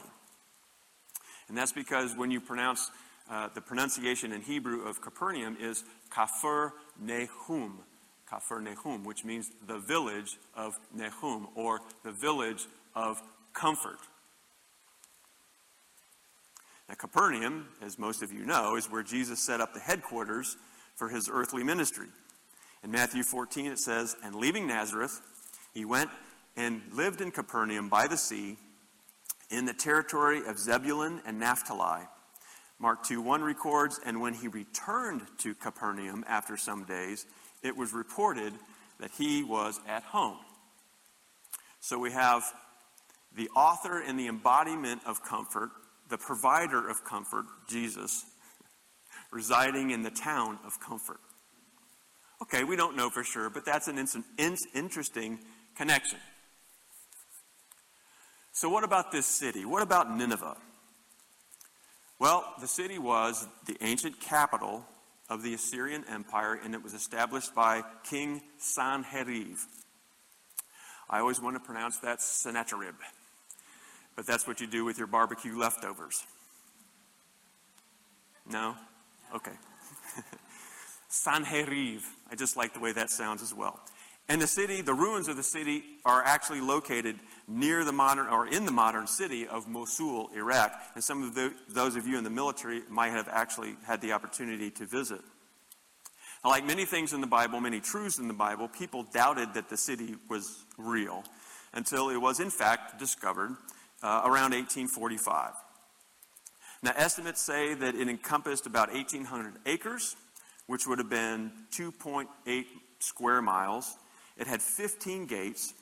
And 1.49 1.57
that's 1.57 1.73
because 1.73 2.15
when 2.17 2.31
you 2.31 2.41
pronounce 2.41 2.91
uh, 3.33 3.49
the 3.55 3.63
pronunciation 3.63 4.31
in 4.31 4.43
Hebrew 4.43 4.87
of 4.87 5.01
Capernaum 5.01 5.57
is 5.59 5.85
Kafir 6.11 6.75
Nehum. 7.03 7.79
Kafir 8.29 8.61
Nehum, 8.61 9.05
which 9.05 9.25
means 9.25 9.51
the 9.67 9.79
village 9.79 10.37
of 10.55 10.79
Nehum, 10.95 11.47
or 11.55 11.81
the 12.05 12.13
village 12.13 12.67
of 12.95 13.23
comfort. 13.55 14.01
Now, 16.91 16.95
Capernaum, 16.97 17.69
as 17.81 17.99
most 17.99 18.23
of 18.23 18.33
you 18.33 18.45
know, 18.45 18.77
is 18.77 18.91
where 18.91 19.03
Jesus 19.03 19.41
set 19.41 19.63
up 19.63 19.73
the 19.73 19.81
headquarters 19.81 20.59
for 20.95 21.09
his 21.09 21.31
earthly 21.33 21.65
ministry. 21.65 22.09
In 22.85 22.91
Matthew 22.91 23.23
14, 23.23 23.73
it 23.73 23.79
says, 23.79 24.15
And 24.23 24.35
leaving 24.35 24.67
Nazareth, 24.67 25.23
he 25.73 25.87
went 25.87 26.11
and 26.55 26.83
lived 26.93 27.23
in 27.23 27.31
Capernaum 27.31 27.89
by 27.89 28.09
the 28.09 28.19
sea, 28.19 28.59
in 29.51 29.65
the 29.65 29.73
territory 29.73 30.43
of 30.47 30.59
Zebulun 30.59 31.23
and 31.25 31.39
Naphtali 31.39 32.03
Mark 32.83 33.05
2 33.05 33.23
1 33.23 33.43
records, 33.43 34.01
and 34.05 34.21
when 34.21 34.35
he 34.35 34.49
returned 34.49 35.23
to 35.39 35.55
Capernaum 35.55 36.25
after 36.27 36.57
some 36.57 36.83
days, 36.83 37.27
it 37.63 37.77
was 37.77 37.93
reported 37.93 38.53
that 38.99 39.13
he 39.17 39.45
was 39.45 39.79
at 39.87 40.03
home. 40.03 40.39
So 41.79 41.97
we 41.97 42.11
have 42.11 42.43
the 43.37 43.49
author 43.51 44.03
and 44.03 44.19
the 44.19 44.27
embodiment 44.27 45.03
of 45.07 45.23
comfort, 45.23 45.71
the 46.11 46.19
provider 46.19 46.89
of 46.89 47.05
comfort, 47.05 47.47
Jesus, 47.69 48.25
residing 49.31 49.93
in 49.93 50.03
the 50.03 50.11
town 50.11 50.59
of 50.67 50.81
comfort. 50.81 51.21
Okay, 52.43 52.65
we 52.65 52.75
don't 52.75 52.97
know 52.97 53.11
for 53.11 53.23
sure, 53.23 53.49
but 53.49 53.65
that's 53.65 53.87
an 53.87 54.05
interesting 54.75 55.39
connection. 55.77 56.19
So, 58.51 58.69
what 58.69 58.83
about 58.83 59.13
this 59.13 59.27
city? 59.27 59.65
What 59.65 59.83
about 59.83 60.11
Nineveh? 60.11 60.57
Well, 62.23 62.45
the 62.61 62.69
city 62.69 63.01
was 63.01 63.49
the 63.67 63.77
ancient 63.81 64.21
capital 64.21 64.87
of 65.29 65.43
the 65.43 65.55
Assyrian 65.55 66.05
Empire, 66.09 66.57
and 66.65 66.73
it 66.73 66.81
was 66.81 66.95
established 66.95 67.53
by 67.53 67.83
King 68.05 68.43
Sanherib. 68.61 69.59
I 71.11 71.19
always 71.19 71.41
want 71.41 71.57
to 71.57 71.61
pronounce 71.61 71.99
that 71.99 72.23
Sennacherib, 72.23 72.95
but 74.15 74.25
that's 74.25 74.47
what 74.47 74.61
you 74.61 74.69
do 74.69 74.85
with 74.85 74.99
your 74.99 75.09
barbecue 75.09 75.59
leftovers. 75.59 76.25
No? 78.49 78.77
Okay. 79.35 79.59
Sanherib. 81.11 82.03
I 82.31 82.37
just 82.37 82.57
like 82.57 82.73
the 82.73 82.79
way 82.79 82.93
that 82.93 83.11
sounds 83.11 83.43
as 83.43 83.53
well. 83.53 83.81
And 84.29 84.41
the 84.41 84.47
city, 84.47 84.81
the 84.83 84.95
ruins 84.95 85.29
of 85.29 85.37
the 85.37 85.43
city, 85.43 85.83
are 86.05 86.23
actually 86.25 86.61
located 86.61 87.17
near 87.49 87.85
the 87.85 87.93
modern, 87.93 88.29
or 88.29 88.47
in 88.47 88.65
the 88.65 88.73
modern 88.73 89.07
city 89.07 89.47
of 89.47 89.69
Mosul, 89.69 90.31
Iraq. 90.35 90.73
And 90.95 91.03
some 91.03 91.23
of 91.23 91.35
the, 91.35 91.53
those 91.69 91.97
of 91.97 92.07
you 92.07 92.17
in 92.17 92.25
the 92.25 92.31
military 92.31 92.83
might 92.89 93.11
have 93.11 93.29
actually 93.31 93.75
had 93.85 94.01
the 94.01 94.13
opportunity 94.13 94.71
to 94.71 94.87
visit. 94.87 95.21
Like 96.45 96.65
many 96.65 96.85
things 96.85 97.13
in 97.13 97.21
the 97.21 97.27
Bible, 97.27 97.61
many 97.61 97.81
truths 97.81 98.19
in 98.19 98.27
the 98.27 98.35
Bible, 98.35 98.69
people 98.69 99.05
doubted 99.05 99.55
that 99.55 99.69
the 99.69 99.77
city 99.77 100.17
was 100.29 100.65
real 100.77 101.25
until 101.73 102.11
it 102.11 102.17
was, 102.17 102.41
in 102.41 102.51
fact, 102.51 102.99
discovered 102.99 103.51
uh, 104.03 104.23
around 104.25 104.53
1845. 104.53 105.53
Now, 106.83 106.93
estimates 106.97 107.41
say 107.41 107.75
that 107.75 107.95
it 107.95 108.09
encompassed 108.09 108.67
about 108.67 108.93
1,800 108.93 109.55
acres, 109.67 110.17
which 110.67 110.87
would 110.87 110.99
have 110.99 111.09
been 111.09 111.53
2.8 111.73 112.27
square 112.99 113.41
miles. 113.41 113.97
It 114.37 114.47
had 114.47 114.63
15 114.63 115.27
gates, 115.27 115.75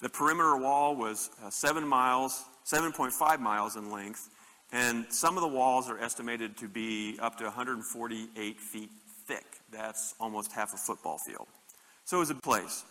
the 0.00 0.08
perimeter 0.08 0.56
wall 0.56 0.96
was 0.96 1.30
uh, 1.44 1.50
7 1.50 1.86
miles, 1.86 2.42
7.5 2.64 3.40
miles 3.40 3.76
in 3.76 3.90
length, 3.90 4.30
and 4.72 5.04
some 5.10 5.36
of 5.36 5.42
the 5.42 5.48
walls 5.48 5.90
are 5.90 5.98
estimated 5.98 6.56
to 6.58 6.68
be 6.68 7.18
up 7.20 7.36
to 7.38 7.44
148 7.44 8.60
feet 8.60 8.90
thick. 9.26 9.44
That's 9.70 10.14
almost 10.18 10.52
half 10.52 10.72
a 10.72 10.78
football 10.78 11.18
field. 11.18 11.46
So 12.04 12.16
it 12.16 12.20
was 12.20 12.30
a 12.30 12.34
place. 12.34 12.84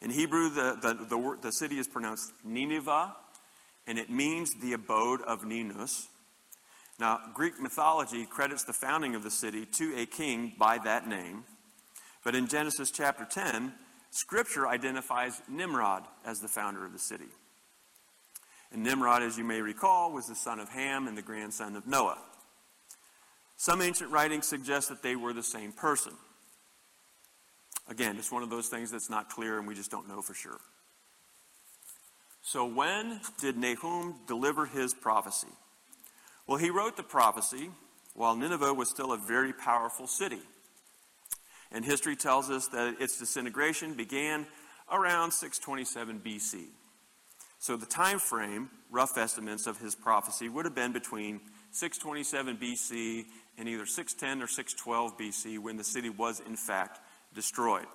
In 0.00 0.10
Hebrew, 0.10 0.50
the, 0.50 0.78
the, 0.80 0.94
the, 0.94 1.38
the 1.42 1.52
city 1.52 1.78
is 1.78 1.88
pronounced 1.88 2.32
Nineveh, 2.44 3.16
and 3.88 3.98
it 3.98 4.08
means 4.08 4.54
the 4.54 4.74
abode 4.74 5.20
of 5.22 5.44
Ninus. 5.44 6.06
Now, 7.00 7.20
Greek 7.34 7.60
mythology 7.60 8.24
credits 8.24 8.64
the 8.64 8.72
founding 8.72 9.14
of 9.14 9.24
the 9.24 9.30
city 9.30 9.66
to 9.66 9.96
a 9.96 10.06
king 10.06 10.52
by 10.58 10.78
that 10.78 11.08
name. 11.08 11.44
But 12.28 12.34
in 12.34 12.46
Genesis 12.46 12.90
chapter 12.90 13.24
10, 13.24 13.72
Scripture 14.10 14.68
identifies 14.68 15.40
Nimrod 15.48 16.04
as 16.26 16.40
the 16.40 16.46
founder 16.46 16.84
of 16.84 16.92
the 16.92 16.98
city. 16.98 17.30
And 18.70 18.82
Nimrod, 18.82 19.22
as 19.22 19.38
you 19.38 19.44
may 19.44 19.62
recall, 19.62 20.12
was 20.12 20.26
the 20.26 20.34
son 20.34 20.60
of 20.60 20.68
Ham 20.68 21.08
and 21.08 21.16
the 21.16 21.22
grandson 21.22 21.74
of 21.74 21.86
Noah. 21.86 22.18
Some 23.56 23.80
ancient 23.80 24.10
writings 24.10 24.46
suggest 24.46 24.90
that 24.90 25.02
they 25.02 25.16
were 25.16 25.32
the 25.32 25.42
same 25.42 25.72
person. 25.72 26.12
Again, 27.88 28.18
it's 28.18 28.30
one 28.30 28.42
of 28.42 28.50
those 28.50 28.68
things 28.68 28.90
that's 28.90 29.08
not 29.08 29.30
clear 29.30 29.58
and 29.58 29.66
we 29.66 29.74
just 29.74 29.90
don't 29.90 30.06
know 30.06 30.20
for 30.20 30.34
sure. 30.34 30.60
So, 32.42 32.66
when 32.66 33.22
did 33.40 33.56
Nahum 33.56 34.16
deliver 34.26 34.66
his 34.66 34.92
prophecy? 34.92 35.48
Well, 36.46 36.58
he 36.58 36.68
wrote 36.68 36.98
the 36.98 37.02
prophecy 37.02 37.70
while 38.12 38.36
Nineveh 38.36 38.74
was 38.74 38.90
still 38.90 39.12
a 39.14 39.16
very 39.16 39.54
powerful 39.54 40.06
city. 40.06 40.42
And 41.70 41.84
history 41.84 42.16
tells 42.16 42.50
us 42.50 42.68
that 42.68 43.00
its 43.00 43.18
disintegration 43.18 43.94
began 43.94 44.46
around 44.90 45.32
627 45.32 46.20
BC. 46.20 46.66
So 47.58 47.76
the 47.76 47.86
time 47.86 48.18
frame, 48.18 48.70
rough 48.90 49.18
estimates 49.18 49.66
of 49.66 49.78
his 49.78 49.94
prophecy, 49.94 50.48
would 50.48 50.64
have 50.64 50.74
been 50.74 50.92
between 50.92 51.40
627 51.72 52.56
BC 52.56 53.26
and 53.58 53.68
either 53.68 53.84
610 53.84 54.42
or 54.42 54.46
612 54.46 55.18
BC 55.18 55.58
when 55.58 55.76
the 55.76 55.84
city 55.84 56.08
was 56.08 56.40
in 56.40 56.56
fact 56.56 57.00
destroyed. 57.34 57.86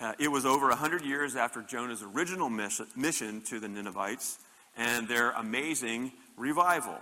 Uh, 0.00 0.12
it 0.18 0.28
was 0.28 0.44
over 0.44 0.68
100 0.68 1.04
years 1.04 1.36
after 1.36 1.62
Jonah's 1.62 2.02
original 2.02 2.50
mission 2.50 3.40
to 3.42 3.60
the 3.60 3.68
Ninevites 3.68 4.38
and 4.76 5.06
their 5.06 5.30
amazing 5.30 6.12
revival. 6.36 6.98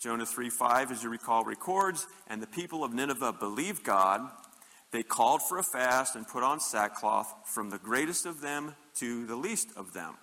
Jonah 0.00 0.26
3:5, 0.26 0.90
as 0.90 1.02
you 1.02 1.08
recall, 1.08 1.44
records, 1.44 2.06
and 2.26 2.42
the 2.42 2.46
people 2.46 2.84
of 2.84 2.92
Nineveh 2.92 3.32
believed 3.32 3.84
God 3.84 4.30
they 4.92 5.02
called 5.02 5.42
for 5.42 5.58
a 5.58 5.62
fast 5.62 6.16
and 6.16 6.28
put 6.28 6.42
on 6.42 6.60
sackcloth 6.60 7.34
from 7.46 7.70
the 7.70 7.78
greatest 7.78 8.26
of 8.26 8.40
them 8.40 8.76
to 8.96 9.26
the 9.26 9.36
least 9.36 9.68
of 9.76 9.92
them. 9.94 10.14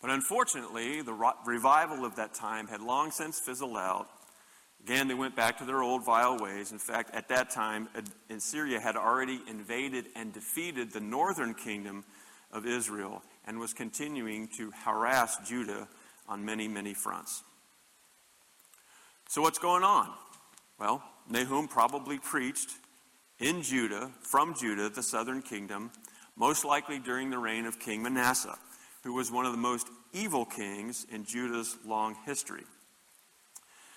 But 0.00 0.10
unfortunately, 0.10 1.02
the 1.02 1.32
revival 1.44 2.04
of 2.04 2.16
that 2.16 2.34
time 2.34 2.68
had 2.68 2.80
long 2.80 3.10
since 3.10 3.40
fizzled 3.40 3.76
out. 3.76 4.06
Again, 4.84 5.08
they 5.08 5.14
went 5.14 5.34
back 5.34 5.58
to 5.58 5.64
their 5.64 5.82
old 5.82 6.04
vile 6.04 6.38
ways. 6.38 6.70
In 6.70 6.78
fact, 6.78 7.14
at 7.14 7.28
that 7.28 7.50
time, 7.50 7.88
Assyria 8.28 8.80
had 8.80 8.96
already 8.96 9.40
invaded 9.48 10.06
and 10.14 10.32
defeated 10.32 10.92
the 10.92 11.00
northern 11.00 11.54
kingdom 11.54 12.04
of 12.52 12.66
Israel 12.66 13.22
and 13.46 13.58
was 13.58 13.72
continuing 13.72 14.48
to 14.58 14.70
harass 14.84 15.38
Judah 15.48 15.88
on 16.28 16.44
many, 16.44 16.68
many 16.68 16.92
fronts. 16.92 17.42
So, 19.28 19.40
what's 19.40 19.58
going 19.58 19.84
on? 19.84 20.10
Well, 20.78 21.02
Nahum 21.30 21.66
probably 21.66 22.18
preached 22.18 22.68
in 23.38 23.62
Judah, 23.62 24.10
from 24.20 24.54
Judah, 24.54 24.88
the 24.88 25.02
southern 25.02 25.42
kingdom, 25.42 25.90
most 26.36 26.64
likely 26.64 26.98
during 26.98 27.30
the 27.30 27.38
reign 27.38 27.66
of 27.66 27.78
King 27.78 28.02
Manasseh, 28.02 28.58
who 29.02 29.14
was 29.14 29.30
one 29.30 29.46
of 29.46 29.52
the 29.52 29.58
most 29.58 29.88
evil 30.12 30.44
kings 30.44 31.06
in 31.10 31.24
Judah's 31.24 31.76
long 31.84 32.16
history. 32.26 32.64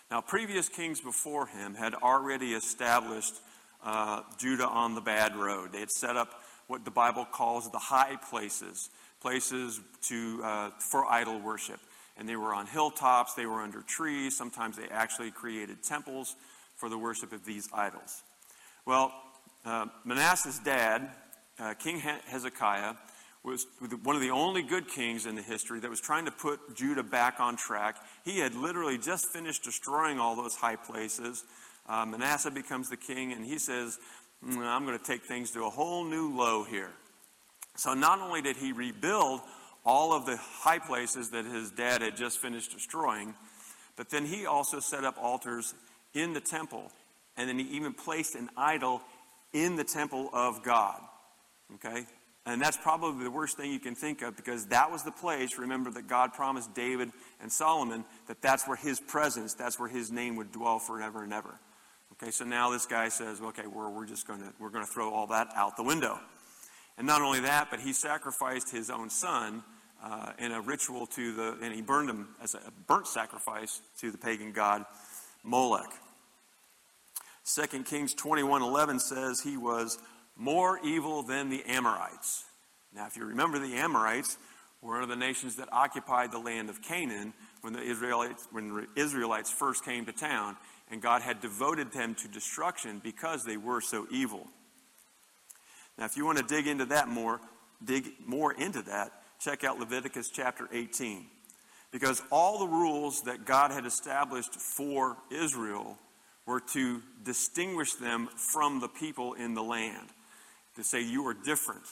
Now, 0.09 0.21
previous 0.21 0.69
kings 0.69 1.01
before 1.01 1.47
him 1.47 1.75
had 1.75 1.93
already 1.93 2.53
established 2.53 3.35
uh, 3.83 4.21
Judah 4.37 4.67
on 4.67 4.95
the 4.95 5.01
bad 5.01 5.35
road. 5.35 5.71
They 5.73 5.79
had 5.79 5.91
set 5.91 6.15
up 6.15 6.41
what 6.67 6.85
the 6.85 6.91
Bible 6.91 7.25
calls 7.25 7.69
the 7.71 7.79
high 7.79 8.17
places, 8.29 8.89
places 9.21 9.79
to, 10.03 10.41
uh, 10.43 10.69
for 10.79 11.05
idol 11.05 11.39
worship. 11.39 11.79
And 12.17 12.27
they 12.27 12.35
were 12.35 12.53
on 12.53 12.65
hilltops, 12.65 13.33
they 13.35 13.45
were 13.45 13.61
under 13.61 13.81
trees. 13.81 14.35
Sometimes 14.35 14.77
they 14.77 14.87
actually 14.87 15.31
created 15.31 15.83
temples 15.83 16.35
for 16.75 16.89
the 16.89 16.97
worship 16.97 17.31
of 17.31 17.45
these 17.45 17.69
idols. 17.73 18.23
Well, 18.85 19.13
uh, 19.67 19.85
Manasseh's 20.05 20.59
dad, 20.59 21.09
uh, 21.59 21.73
King 21.73 21.99
Hezekiah, 21.99 22.93
was 23.43 23.65
one 24.03 24.15
of 24.15 24.21
the 24.21 24.29
only 24.29 24.61
good 24.61 24.87
kings 24.87 25.25
in 25.25 25.35
the 25.35 25.41
history 25.41 25.81
that 25.81 25.89
was 25.89 25.99
trying 25.99 26.25
to 26.25 26.31
put 26.31 26.75
Judah 26.75 27.03
back 27.03 27.39
on 27.39 27.57
track. 27.57 27.97
He 28.23 28.39
had 28.39 28.55
literally 28.55 28.97
just 28.97 29.27
finished 29.27 29.63
destroying 29.63 30.19
all 30.19 30.35
those 30.35 30.55
high 30.55 30.77
places. 30.77 31.43
Uh, 31.87 32.05
Manasseh 32.05 32.51
becomes 32.51 32.89
the 32.89 32.97
king, 32.97 33.33
and 33.33 33.45
he 33.45 33.57
says, 33.57 33.99
mm, 34.45 34.57
I'm 34.57 34.85
going 34.85 34.97
to 34.97 35.03
take 35.03 35.23
things 35.25 35.51
to 35.51 35.65
a 35.65 35.69
whole 35.69 36.05
new 36.05 36.35
low 36.35 36.63
here. 36.63 36.91
So 37.75 37.93
not 37.93 38.19
only 38.19 38.41
did 38.41 38.55
he 38.55 38.71
rebuild 38.71 39.41
all 39.85 40.13
of 40.13 40.25
the 40.25 40.37
high 40.37 40.79
places 40.79 41.31
that 41.31 41.45
his 41.45 41.71
dad 41.71 42.01
had 42.01 42.15
just 42.15 42.39
finished 42.39 42.71
destroying, 42.71 43.33
but 43.97 44.09
then 44.09 44.25
he 44.25 44.45
also 44.45 44.79
set 44.79 45.03
up 45.03 45.17
altars 45.21 45.73
in 46.13 46.31
the 46.33 46.41
temple. 46.41 46.91
And 47.37 47.47
then 47.47 47.59
he 47.59 47.65
even 47.75 47.93
placed 47.93 48.35
an 48.35 48.49
idol 48.57 49.01
in 49.63 49.75
the 49.75 49.83
temple 49.83 50.29
of 50.33 50.63
God. 50.63 51.01
Okay? 51.75 52.05
And 52.45 52.61
that's 52.61 52.77
probably 52.77 53.25
the 53.25 53.31
worst 53.31 53.57
thing 53.57 53.73
you 53.73 53.79
can 53.79 53.93
think 53.93 54.21
of 54.21 54.37
because 54.37 54.67
that 54.67 54.89
was 54.89 55.03
the 55.03 55.11
place, 55.11 55.57
remember, 55.57 55.91
that 55.91 56.07
God 56.07 56.33
promised 56.33 56.73
David 56.73 57.11
and 57.41 57.51
Solomon 57.51 58.05
that 58.27 58.41
that's 58.41 58.65
where 58.65 58.77
his 58.77 59.01
presence, 59.01 59.53
that's 59.53 59.77
where 59.77 59.89
his 59.89 60.11
name 60.11 60.37
would 60.37 60.53
dwell 60.53 60.79
forever 60.79 61.23
and 61.23 61.33
ever. 61.33 61.59
Okay, 62.13 62.31
so 62.31 62.45
now 62.45 62.71
this 62.71 62.85
guy 62.85 63.09
says, 63.09 63.41
okay, 63.41 63.67
we're, 63.67 63.89
we're 63.89 64.05
just 64.05 64.25
going 64.25 64.39
to, 64.39 64.53
we're 64.59 64.69
going 64.69 64.85
to 64.85 64.91
throw 64.91 65.13
all 65.13 65.27
that 65.27 65.49
out 65.55 65.75
the 65.75 65.83
window. 65.83 66.19
And 66.97 67.05
not 67.05 67.21
only 67.21 67.41
that, 67.41 67.69
but 67.69 67.81
he 67.81 67.91
sacrificed 67.91 68.71
his 68.71 68.89
own 68.89 69.09
son 69.09 69.61
uh, 70.01 70.31
in 70.39 70.51
a 70.51 70.61
ritual 70.61 71.05
to 71.07 71.33
the, 71.33 71.57
and 71.61 71.73
he 71.73 71.81
burned 71.81 72.09
him 72.09 72.29
as 72.41 72.55
a 72.55 72.71
burnt 72.87 73.07
sacrifice 73.07 73.81
to 73.99 74.09
the 74.09 74.17
pagan 74.17 74.51
god 74.51 74.85
Molech. 75.43 75.91
2 77.47 77.85
Kings 77.85 78.13
21:11 78.13 78.99
says 78.99 79.39
he 79.39 79.55
was 79.55 79.97
more 80.35 80.79
evil 80.83 81.23
than 81.23 81.49
the 81.49 81.63
Amorites. 81.63 82.43
Now, 82.93 83.07
if 83.07 83.15
you 83.15 83.23
remember, 83.23 83.57
the 83.57 83.75
Amorites 83.75 84.37
were 84.81 84.95
one 84.95 85.03
of 85.03 85.09
the 85.09 85.15
nations 85.15 85.55
that 85.55 85.71
occupied 85.71 86.31
the 86.31 86.39
land 86.39 86.69
of 86.69 86.81
Canaan 86.81 87.33
when 87.61 87.71
the 87.71 87.81
Israelites, 87.81 88.47
when 88.51 88.75
the 88.75 88.87
Israelites 88.95 89.49
first 89.49 89.85
came 89.85 90.05
to 90.05 90.11
town, 90.11 90.57
and 90.89 91.01
God 91.01 91.21
had 91.21 91.39
devoted 91.39 91.91
them 91.93 92.15
to 92.15 92.27
destruction 92.27 92.99
because 92.99 93.43
they 93.45 93.57
were 93.57 93.79
so 93.79 94.07
evil. 94.11 94.47
Now, 95.97 96.05
if 96.05 96.17
you 96.17 96.25
want 96.25 96.39
to 96.39 96.43
dig 96.43 96.67
into 96.67 96.85
that 96.85 97.07
more, 97.07 97.39
dig 97.83 98.11
more 98.25 98.51
into 98.51 98.81
that, 98.83 99.11
check 99.39 99.63
out 99.63 99.79
Leviticus 99.79 100.29
chapter 100.29 100.67
18. 100.71 101.25
Because 101.91 102.21
all 102.29 102.59
the 102.59 102.67
rules 102.67 103.21
that 103.21 103.45
God 103.45 103.71
had 103.71 103.85
established 103.85 104.53
for 104.59 105.17
Israel 105.31 105.97
were 106.47 106.61
to 106.61 107.03
distinguish 107.23 107.93
them 107.93 108.29
from 108.35 108.79
the 108.79 108.87
people 108.87 109.33
in 109.33 109.53
the 109.53 109.61
land, 109.61 110.07
to 110.75 110.83
say 110.83 111.03
you 111.03 111.27
are 111.27 111.33
different. 111.33 111.83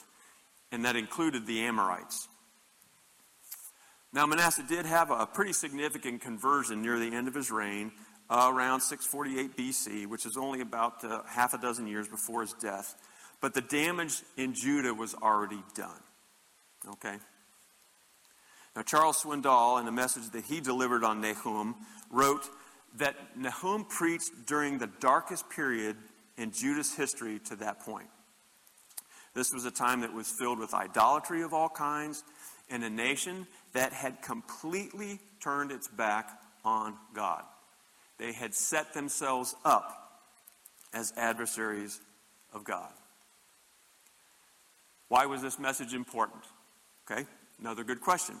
And 0.72 0.84
that 0.84 0.96
included 0.96 1.46
the 1.46 1.60
Amorites. 1.60 2.26
Now, 4.12 4.24
Manasseh 4.26 4.64
did 4.66 4.86
have 4.86 5.10
a 5.10 5.26
pretty 5.26 5.52
significant 5.52 6.22
conversion 6.22 6.80
near 6.80 6.98
the 6.98 7.14
end 7.14 7.28
of 7.28 7.34
his 7.34 7.50
reign, 7.50 7.92
uh, 8.30 8.50
around 8.52 8.80
648 8.80 9.56
BC, 9.56 10.06
which 10.06 10.26
is 10.26 10.36
only 10.36 10.60
about 10.60 11.04
uh, 11.04 11.20
half 11.28 11.54
a 11.54 11.58
dozen 11.58 11.86
years 11.86 12.08
before 12.08 12.40
his 12.40 12.54
death. 12.54 12.96
But 13.40 13.52
the 13.52 13.60
damage 13.60 14.22
in 14.36 14.54
Judah 14.54 14.94
was 14.94 15.14
already 15.14 15.62
done. 15.74 16.00
Okay? 16.88 17.16
Now, 18.74 18.82
Charles 18.82 19.22
Swindoll, 19.22 19.80
in 19.80 19.86
a 19.86 19.92
message 19.92 20.30
that 20.30 20.44
he 20.44 20.60
delivered 20.60 21.04
on 21.04 21.20
Nahum, 21.20 21.74
wrote 22.10 22.48
that 22.98 23.16
Nahum 23.36 23.84
preached 23.84 24.46
during 24.46 24.78
the 24.78 24.88
darkest 25.00 25.48
period 25.50 25.96
in 26.36 26.50
Judah's 26.50 26.94
history 26.94 27.38
to 27.46 27.56
that 27.56 27.80
point. 27.80 28.08
This 29.34 29.52
was 29.52 29.64
a 29.66 29.70
time 29.70 30.00
that 30.00 30.14
was 30.14 30.30
filled 30.30 30.58
with 30.58 30.72
idolatry 30.72 31.42
of 31.42 31.52
all 31.52 31.68
kinds 31.68 32.24
and 32.70 32.82
a 32.82 32.90
nation 32.90 33.46
that 33.72 33.92
had 33.92 34.22
completely 34.22 35.20
turned 35.40 35.70
its 35.70 35.88
back 35.88 36.40
on 36.64 36.94
God. 37.14 37.42
They 38.18 38.32
had 38.32 38.54
set 38.54 38.94
themselves 38.94 39.54
up 39.64 40.22
as 40.94 41.12
adversaries 41.16 42.00
of 42.54 42.64
God. 42.64 42.90
Why 45.08 45.26
was 45.26 45.42
this 45.42 45.58
message 45.58 45.92
important? 45.92 46.42
Okay, 47.08 47.26
another 47.60 47.84
good 47.84 48.00
question. 48.00 48.36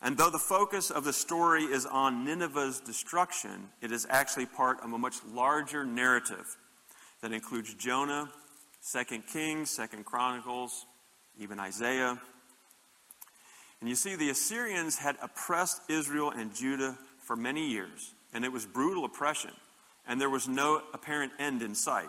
And 0.00 0.16
though 0.16 0.30
the 0.30 0.38
focus 0.38 0.90
of 0.90 1.04
the 1.04 1.12
story 1.12 1.64
is 1.64 1.84
on 1.84 2.24
Nineveh's 2.24 2.80
destruction, 2.80 3.70
it 3.82 3.90
is 3.90 4.06
actually 4.08 4.46
part 4.46 4.78
of 4.80 4.92
a 4.92 4.98
much 4.98 5.16
larger 5.32 5.84
narrative 5.84 6.56
that 7.20 7.32
includes 7.32 7.74
Jonah, 7.74 8.30
2 8.92 9.04
Kings, 9.32 9.76
2 9.76 10.04
Chronicles, 10.04 10.86
even 11.38 11.58
Isaiah. 11.58 12.18
And 13.80 13.88
you 13.88 13.96
see, 13.96 14.14
the 14.14 14.30
Assyrians 14.30 14.98
had 14.98 15.16
oppressed 15.20 15.82
Israel 15.88 16.30
and 16.30 16.54
Judah 16.54 16.96
for 17.18 17.34
many 17.34 17.68
years, 17.68 18.14
and 18.32 18.44
it 18.44 18.52
was 18.52 18.66
brutal 18.66 19.04
oppression, 19.04 19.52
and 20.06 20.20
there 20.20 20.30
was 20.30 20.46
no 20.48 20.82
apparent 20.94 21.32
end 21.40 21.62
in 21.62 21.74
sight. 21.74 22.08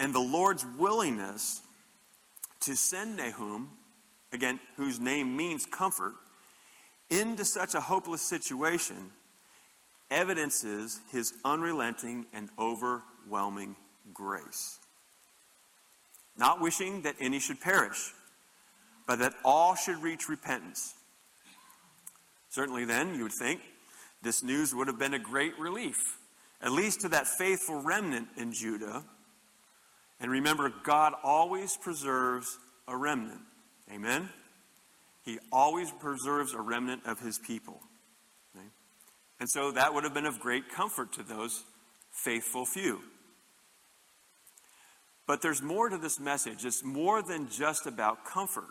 And 0.00 0.12
the 0.12 0.20
Lord's 0.20 0.66
willingness 0.76 1.62
to 2.60 2.74
send 2.74 3.16
Nahum 3.16 3.70
again, 4.34 4.60
whose 4.76 5.00
name 5.00 5.36
means 5.36 5.64
comfort, 5.64 6.12
into 7.08 7.44
such 7.44 7.74
a 7.74 7.80
hopeless 7.80 8.20
situation 8.20 9.10
evidences 10.10 11.00
his 11.10 11.32
unrelenting 11.44 12.26
and 12.32 12.50
overwhelming 12.58 13.76
grace. 14.12 14.78
Not 16.36 16.60
wishing 16.60 17.02
that 17.02 17.14
any 17.20 17.38
should 17.38 17.60
perish, 17.60 18.12
but 19.06 19.20
that 19.20 19.34
all 19.44 19.76
should 19.76 20.02
reach 20.02 20.28
repentance. 20.28 20.94
Certainly, 22.50 22.86
then, 22.86 23.14
you 23.14 23.22
would 23.22 23.32
think 23.32 23.60
this 24.22 24.42
news 24.42 24.74
would 24.74 24.88
have 24.88 24.98
been 24.98 25.14
a 25.14 25.18
great 25.18 25.58
relief, 25.58 26.18
at 26.60 26.72
least 26.72 27.02
to 27.02 27.08
that 27.10 27.26
faithful 27.26 27.80
remnant 27.82 28.28
in 28.36 28.52
Judah. 28.52 29.04
And 30.20 30.30
remember, 30.30 30.72
God 30.82 31.14
always 31.22 31.76
preserves 31.76 32.58
a 32.88 32.96
remnant. 32.96 33.40
Amen? 33.94 34.28
He 35.24 35.38
always 35.52 35.90
preserves 35.90 36.52
a 36.52 36.60
remnant 36.60 37.06
of 37.06 37.20
his 37.20 37.38
people. 37.38 37.80
Okay? 38.54 38.66
And 39.40 39.48
so 39.48 39.70
that 39.72 39.94
would 39.94 40.04
have 40.04 40.14
been 40.14 40.26
of 40.26 40.40
great 40.40 40.68
comfort 40.68 41.12
to 41.14 41.22
those 41.22 41.62
faithful 42.10 42.66
few. 42.66 43.00
But 45.26 45.40
there's 45.40 45.62
more 45.62 45.88
to 45.88 45.96
this 45.96 46.20
message. 46.20 46.64
It's 46.64 46.84
more 46.84 47.22
than 47.22 47.48
just 47.48 47.86
about 47.86 48.24
comfort. 48.24 48.68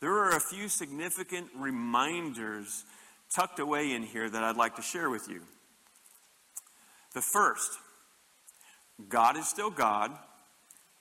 There 0.00 0.12
are 0.12 0.36
a 0.36 0.40
few 0.40 0.68
significant 0.68 1.48
reminders 1.56 2.84
tucked 3.34 3.60
away 3.60 3.92
in 3.92 4.02
here 4.02 4.28
that 4.28 4.42
I'd 4.42 4.56
like 4.56 4.76
to 4.76 4.82
share 4.82 5.08
with 5.08 5.28
you. 5.28 5.42
The 7.14 7.22
first 7.22 7.78
God 9.08 9.36
is 9.36 9.48
still 9.48 9.70
God, 9.70 10.10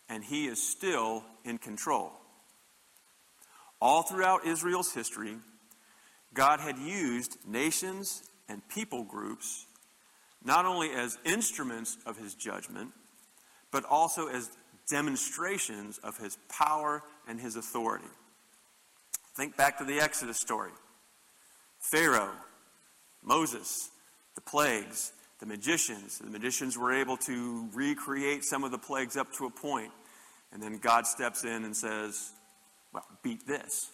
and 0.07 0.23
He 0.23 0.47
is 0.47 0.65
still 0.65 1.23
in 1.43 1.57
control. 1.57 2.18
All 3.81 4.03
throughout 4.03 4.45
Israel's 4.45 4.93
history, 4.93 5.37
God 6.33 6.59
had 6.59 6.77
used 6.77 7.37
nations 7.47 8.23
and 8.47 8.67
people 8.67 9.03
groups 9.03 9.65
not 10.43 10.65
only 10.65 10.91
as 10.91 11.17
instruments 11.25 11.97
of 12.05 12.17
his 12.17 12.33
judgment, 12.33 12.91
but 13.71 13.83
also 13.85 14.27
as 14.27 14.49
demonstrations 14.89 15.97
of 15.99 16.17
his 16.17 16.37
power 16.49 17.03
and 17.27 17.39
his 17.39 17.55
authority. 17.55 18.07
Think 19.35 19.55
back 19.55 19.77
to 19.77 19.83
the 19.83 19.99
Exodus 19.99 20.37
story 20.37 20.71
Pharaoh, 21.91 22.33
Moses, 23.23 23.89
the 24.35 24.41
plagues, 24.41 25.13
the 25.39 25.45
magicians. 25.45 26.19
The 26.19 26.29
magicians 26.29 26.77
were 26.77 26.93
able 26.93 27.17
to 27.17 27.69
recreate 27.73 28.43
some 28.43 28.63
of 28.63 28.71
the 28.71 28.77
plagues 28.77 29.15
up 29.17 29.31
to 29.33 29.45
a 29.45 29.49
point, 29.49 29.91
and 30.51 30.61
then 30.61 30.77
God 30.77 31.05
steps 31.07 31.43
in 31.43 31.63
and 31.63 31.75
says, 31.75 32.31
Well, 32.93 33.05
beat 33.23 33.45
this. 33.47 33.91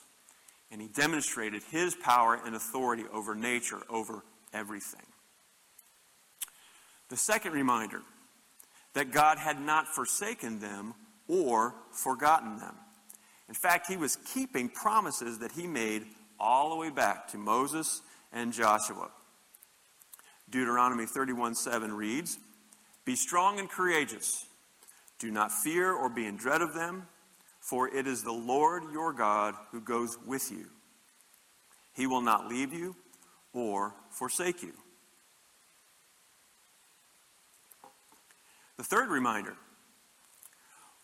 And 0.71 0.81
he 0.81 0.87
demonstrated 0.87 1.61
his 1.71 1.95
power 1.95 2.39
and 2.43 2.55
authority 2.55 3.03
over 3.13 3.35
nature, 3.35 3.79
over 3.89 4.23
everything. 4.53 5.05
The 7.09 7.17
second 7.17 7.53
reminder 7.53 8.01
that 8.93 9.11
God 9.11 9.37
had 9.37 9.61
not 9.61 9.87
forsaken 9.87 10.59
them 10.59 10.95
or 11.27 11.75
forgotten 11.91 12.57
them. 12.57 12.75
In 13.47 13.53
fact, 13.53 13.87
he 13.87 13.97
was 13.97 14.17
keeping 14.33 14.69
promises 14.69 15.39
that 15.39 15.51
he 15.51 15.67
made 15.67 16.03
all 16.39 16.69
the 16.69 16.75
way 16.75 16.89
back 16.89 17.27
to 17.29 17.37
Moses 17.37 18.01
and 18.33 18.51
Joshua. 18.51 19.09
Deuteronomy 20.49 21.05
31 21.05 21.55
7 21.55 21.93
reads, 21.93 22.39
Be 23.05 23.15
strong 23.15 23.59
and 23.59 23.69
courageous. 23.69 24.45
Do 25.19 25.31
not 25.31 25.51
fear 25.51 25.93
or 25.93 26.09
be 26.09 26.25
in 26.25 26.37
dread 26.37 26.61
of 26.61 26.73
them, 26.73 27.07
for 27.65 27.87
it 27.87 28.05
is 28.05 28.21
the 28.21 28.31
Lord 28.31 28.83
your 28.93 29.11
God 29.11 29.55
who 29.71 29.81
goes 29.81 30.19
with 30.23 30.51
you. 30.51 30.67
He 31.95 32.05
will 32.05 32.21
not 32.21 32.47
leave 32.47 32.71
you 32.71 32.95
or 33.53 33.95
forsake 34.11 34.61
you. 34.61 34.73
The 38.77 38.83
third 38.83 39.09
reminder 39.09 39.55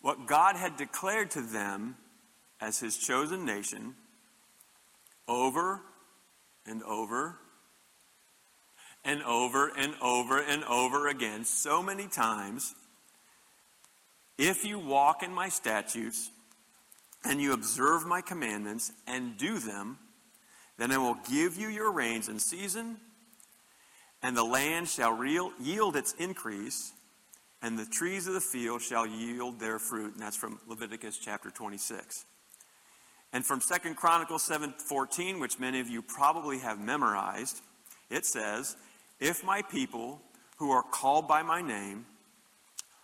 what 0.02 0.28
God 0.28 0.54
had 0.54 0.76
declared 0.76 1.32
to 1.32 1.40
them 1.40 1.96
as 2.60 2.78
his 2.78 2.96
chosen 2.96 3.44
nation 3.44 3.94
over 5.26 5.80
and 6.64 6.80
over 6.84 7.38
and 9.04 9.20
over 9.24 9.72
and 9.76 9.94
over 10.00 10.38
and 10.38 10.62
over 10.64 11.08
again, 11.08 11.44
so 11.44 11.82
many 11.82 12.06
times. 12.06 12.76
If 14.38 14.64
you 14.64 14.78
walk 14.78 15.24
in 15.24 15.32
my 15.32 15.48
statutes 15.48 16.30
and 17.24 17.40
you 17.40 17.52
observe 17.52 18.06
my 18.06 18.20
commandments 18.20 18.92
and 19.06 19.36
do 19.36 19.58
them, 19.58 19.98
then 20.78 20.90
I 20.90 20.98
will 20.98 21.18
give 21.30 21.56
you 21.56 21.68
your 21.68 21.92
rains 21.92 22.28
in 22.28 22.38
season, 22.38 22.96
and 24.22 24.36
the 24.36 24.44
land 24.44 24.88
shall 24.88 25.24
yield 25.24 25.96
its 25.96 26.12
increase, 26.14 26.92
and 27.60 27.78
the 27.78 27.86
trees 27.86 28.26
of 28.26 28.34
the 28.34 28.40
field 28.40 28.82
shall 28.82 29.06
yield 29.06 29.60
their 29.60 29.78
fruit. 29.78 30.14
And 30.14 30.22
that's 30.22 30.36
from 30.36 30.58
Leviticus 30.66 31.18
chapter 31.18 31.50
26. 31.50 32.24
And 33.32 33.46
from 33.46 33.60
Second 33.60 33.96
Chronicles 33.96 34.42
7:14, 34.42 35.38
which 35.38 35.58
many 35.58 35.80
of 35.80 35.88
you 35.88 36.02
probably 36.02 36.58
have 36.58 36.78
memorized, 36.78 37.62
it 38.10 38.26
says, 38.26 38.76
"If 39.20 39.42
my 39.42 39.62
people 39.62 40.22
who 40.56 40.70
are 40.70 40.82
called 40.82 41.26
by 41.26 41.42
my 41.42 41.62
name 41.62 42.06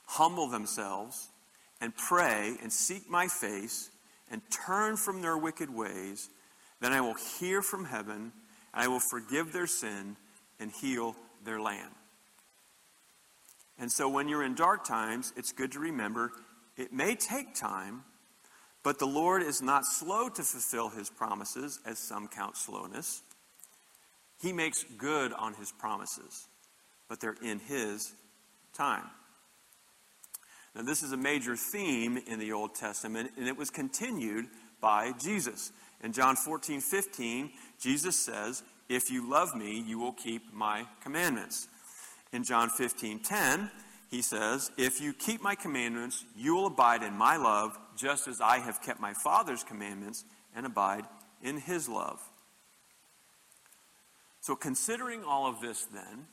humble 0.07 0.48
themselves 0.48 1.28
and 1.81 1.96
pray 1.96 2.59
and 2.61 2.72
seek 2.72 3.09
my 3.09 3.28
face 3.28 3.90
and 4.30 4.42
turn 4.50 4.96
from 4.96 5.22
their 5.22 5.36
wicked 5.36 5.70
ways, 5.70 6.30
then 6.80 6.92
I 6.92 7.00
will 7.00 7.14
hear 7.14 7.62
from 7.62 7.84
heaven, 7.84 8.32
and 8.72 8.84
I 8.84 8.88
will 8.88 9.00
forgive 9.00 9.52
their 9.52 9.66
sin 9.66 10.16
and 10.58 10.70
heal 10.70 11.16
their 11.42 11.60
land." 11.60 11.94
And 13.78 13.92
so 13.92 14.08
when 14.08 14.28
you're 14.28 14.42
in 14.42 14.54
dark 14.54 14.84
times, 14.84 15.32
it's 15.36 15.52
good 15.52 15.72
to 15.72 15.78
remember 15.78 16.32
it 16.76 16.92
may 16.92 17.14
take 17.16 17.54
time, 17.54 18.04
but 18.82 18.98
the 18.98 19.06
Lord 19.06 19.42
is 19.42 19.60
not 19.60 19.84
slow 19.84 20.28
to 20.28 20.44
fulfill 20.44 20.90
his 20.90 21.10
promises, 21.10 21.80
as 21.84 21.98
some 21.98 22.28
count 22.28 22.56
slowness. 22.56 23.22
He 24.40 24.52
makes 24.52 24.84
good 24.84 25.32
on 25.32 25.54
his 25.54 25.72
promises, 25.72 26.48
but 27.08 27.20
they're 27.20 27.32
in 27.42 27.58
his 27.58 28.14
time. 28.72 29.10
Now, 30.74 30.83
this 30.83 31.02
is 31.02 31.12
a 31.12 31.16
major 31.16 31.57
theme 31.57 32.18
in 32.26 32.38
the 32.38 32.52
Old 32.52 32.74
Testament, 32.74 33.33
and 33.37 33.48
it 33.48 33.57
was 33.57 33.70
continued 33.70 34.46
by 34.81 35.12
Jesus. 35.12 35.72
In 36.02 36.12
John 36.12 36.37
14, 36.37 36.81
15, 36.81 37.50
Jesus 37.81 38.16
says, 38.16 38.62
If 38.88 39.11
you 39.11 39.28
love 39.28 39.54
me, 39.54 39.83
you 39.87 39.98
will 39.98 40.12
keep 40.12 40.52
my 40.52 40.87
commandments. 41.02 41.68
In 42.33 42.44
John 42.44 42.68
15 42.70 43.20
10, 43.20 43.70
he 44.11 44.22
says, 44.22 44.70
If 44.76 45.00
you 45.00 45.12
keep 45.12 45.42
my 45.42 45.54
commandments, 45.54 46.24
you 46.37 46.54
will 46.54 46.66
abide 46.66 47.02
in 47.02 47.14
my 47.14 47.37
love, 47.37 47.78
just 47.96 48.28
as 48.28 48.40
I 48.40 48.59
have 48.59 48.83
kept 48.83 49.00
my 49.00 49.14
Father's 49.14 49.64
commandments 49.64 50.24
and 50.54 50.64
abide 50.64 51.04
in 51.42 51.59
his 51.59 51.88
love. 51.88 52.20
So, 54.40 54.54
considering 54.54 55.24
all 55.24 55.46
of 55.46 55.61
this, 55.61 55.85
then, 55.92 56.26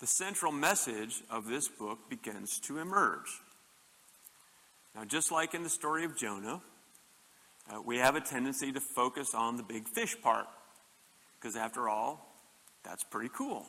the 0.00 0.06
central 0.06 0.52
message 0.52 1.22
of 1.30 1.46
this 1.46 1.68
book 1.68 2.08
begins 2.08 2.58
to 2.60 2.78
emerge. 2.78 3.28
Now, 4.94 5.04
just 5.04 5.30
like 5.30 5.54
in 5.54 5.62
the 5.62 5.70
story 5.70 6.04
of 6.04 6.16
Jonah, 6.16 6.60
uh, 7.70 7.80
we 7.82 7.98
have 7.98 8.16
a 8.16 8.20
tendency 8.20 8.72
to 8.72 8.80
focus 8.80 9.34
on 9.34 9.56
the 9.56 9.62
big 9.62 9.86
fish 9.88 10.16
part, 10.20 10.46
because 11.38 11.56
after 11.56 11.88
all, 11.88 12.34
that's 12.82 13.04
pretty 13.04 13.30
cool, 13.36 13.66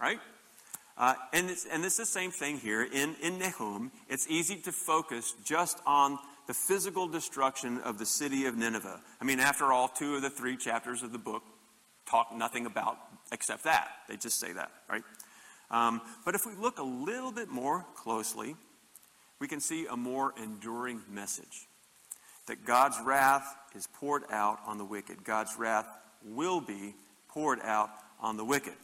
right? 0.00 0.18
Uh, 0.96 1.14
and, 1.32 1.48
it's, 1.50 1.66
and 1.70 1.84
it's 1.84 1.96
the 1.96 2.06
same 2.06 2.30
thing 2.30 2.58
here 2.58 2.82
in, 2.82 3.14
in 3.22 3.38
Nahum. 3.38 3.90
It's 4.08 4.28
easy 4.28 4.56
to 4.56 4.72
focus 4.72 5.34
just 5.44 5.78
on 5.86 6.18
the 6.46 6.54
physical 6.54 7.06
destruction 7.06 7.78
of 7.78 7.98
the 7.98 8.06
city 8.06 8.46
of 8.46 8.56
Nineveh. 8.56 9.00
I 9.20 9.24
mean, 9.24 9.40
after 9.40 9.72
all, 9.72 9.88
two 9.88 10.16
of 10.16 10.22
the 10.22 10.30
three 10.30 10.56
chapters 10.56 11.02
of 11.02 11.12
the 11.12 11.18
book 11.18 11.42
talk 12.06 12.34
nothing 12.34 12.66
about 12.66 12.98
except 13.30 13.64
that. 13.64 13.88
They 14.08 14.16
just 14.16 14.40
say 14.40 14.52
that, 14.52 14.70
right? 14.90 15.02
Um, 15.70 16.00
but 16.24 16.34
if 16.34 16.44
we 16.44 16.54
look 16.54 16.78
a 16.78 16.84
little 16.84 17.30
bit 17.30 17.48
more 17.48 17.86
closely, 17.94 18.56
we 19.40 19.48
can 19.48 19.60
see 19.60 19.86
a 19.86 19.96
more 19.96 20.34
enduring 20.40 21.00
message 21.10 21.66
that 22.46 22.64
God's 22.64 22.98
wrath 23.04 23.56
is 23.74 23.86
poured 23.86 24.24
out 24.30 24.58
on 24.66 24.78
the 24.78 24.84
wicked. 24.84 25.24
God's 25.24 25.56
wrath 25.58 25.86
will 26.24 26.60
be 26.60 26.94
poured 27.28 27.60
out 27.62 27.90
on 28.20 28.36
the 28.36 28.44
wicked. 28.44 28.74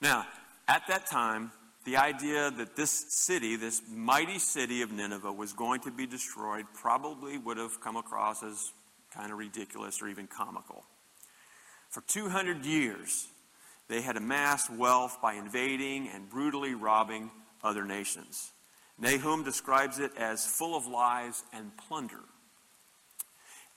Now, 0.00 0.26
at 0.68 0.82
that 0.88 1.06
time, 1.06 1.52
the 1.84 1.96
idea 1.96 2.50
that 2.50 2.76
this 2.76 2.90
city, 2.90 3.56
this 3.56 3.82
mighty 3.88 4.38
city 4.38 4.82
of 4.82 4.92
Nineveh, 4.92 5.32
was 5.32 5.52
going 5.52 5.80
to 5.80 5.90
be 5.90 6.06
destroyed 6.06 6.66
probably 6.74 7.38
would 7.38 7.56
have 7.56 7.80
come 7.80 7.96
across 7.96 8.42
as 8.42 8.72
kind 9.14 9.32
of 9.32 9.38
ridiculous 9.38 10.00
or 10.00 10.08
even 10.08 10.26
comical. 10.26 10.84
For 11.90 12.02
200 12.02 12.64
years, 12.64 13.28
they 13.88 14.00
had 14.00 14.16
amassed 14.16 14.70
wealth 14.70 15.18
by 15.20 15.34
invading 15.34 16.08
and 16.08 16.28
brutally 16.30 16.74
robbing 16.74 17.30
other 17.62 17.84
nations. 17.84 18.51
Nahum 18.98 19.44
describes 19.44 19.98
it 19.98 20.12
as 20.16 20.46
full 20.46 20.76
of 20.76 20.86
lies 20.86 21.42
and 21.52 21.76
plunder. 21.76 22.20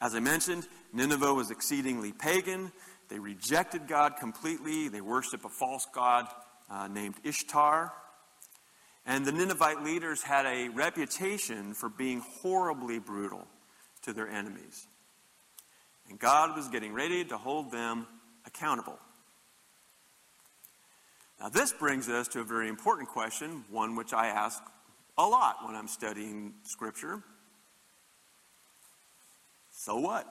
As 0.02 0.14
I 0.14 0.20
mentioned, 0.20 0.68
Nineveh 0.94 1.34
was 1.34 1.52
exceedingly 1.52 2.12
pagan. 2.12 2.72
They 3.10 3.20
rejected 3.20 3.88
God 3.88 4.18
completely. 4.20 4.88
They 4.88 5.02
worshiped 5.02 5.46
a 5.46 5.50
false 5.50 5.88
god 5.94 6.28
uh, 6.70 6.88
named 6.88 7.16
Ishtar. 7.24 7.94
And 9.06 9.26
the 9.26 9.32
Ninevite 9.32 9.84
leaders 9.84 10.24
had 10.24 10.46
a 10.46 10.70
reputation 10.70 11.74
for 11.74 11.90
being 11.90 12.24
horribly 12.42 13.00
brutal 13.00 13.48
to 14.02 14.14
their 14.14 14.28
enemies. 14.28 14.88
And 16.10 16.20
God 16.20 16.56
was 16.56 16.68
getting 16.68 16.94
ready 16.94 17.24
to 17.26 17.38
hold 17.38 17.72
them 17.72 18.08
accountable. 18.46 19.00
Now, 21.40 21.50
this 21.50 21.74
brings 21.74 22.10
us 22.10 22.28
to 22.30 22.40
a 22.40 22.44
very 22.44 22.70
important 22.70 23.10
question, 23.10 23.66
one 23.70 23.96
which 23.96 24.14
I 24.14 24.28
ask 24.28 24.62
a 25.18 25.26
lot 25.26 25.66
when 25.66 25.76
I'm 25.76 25.88
studying 25.88 26.54
Scripture. 26.64 27.22
So 29.72 29.98
what? 29.98 30.28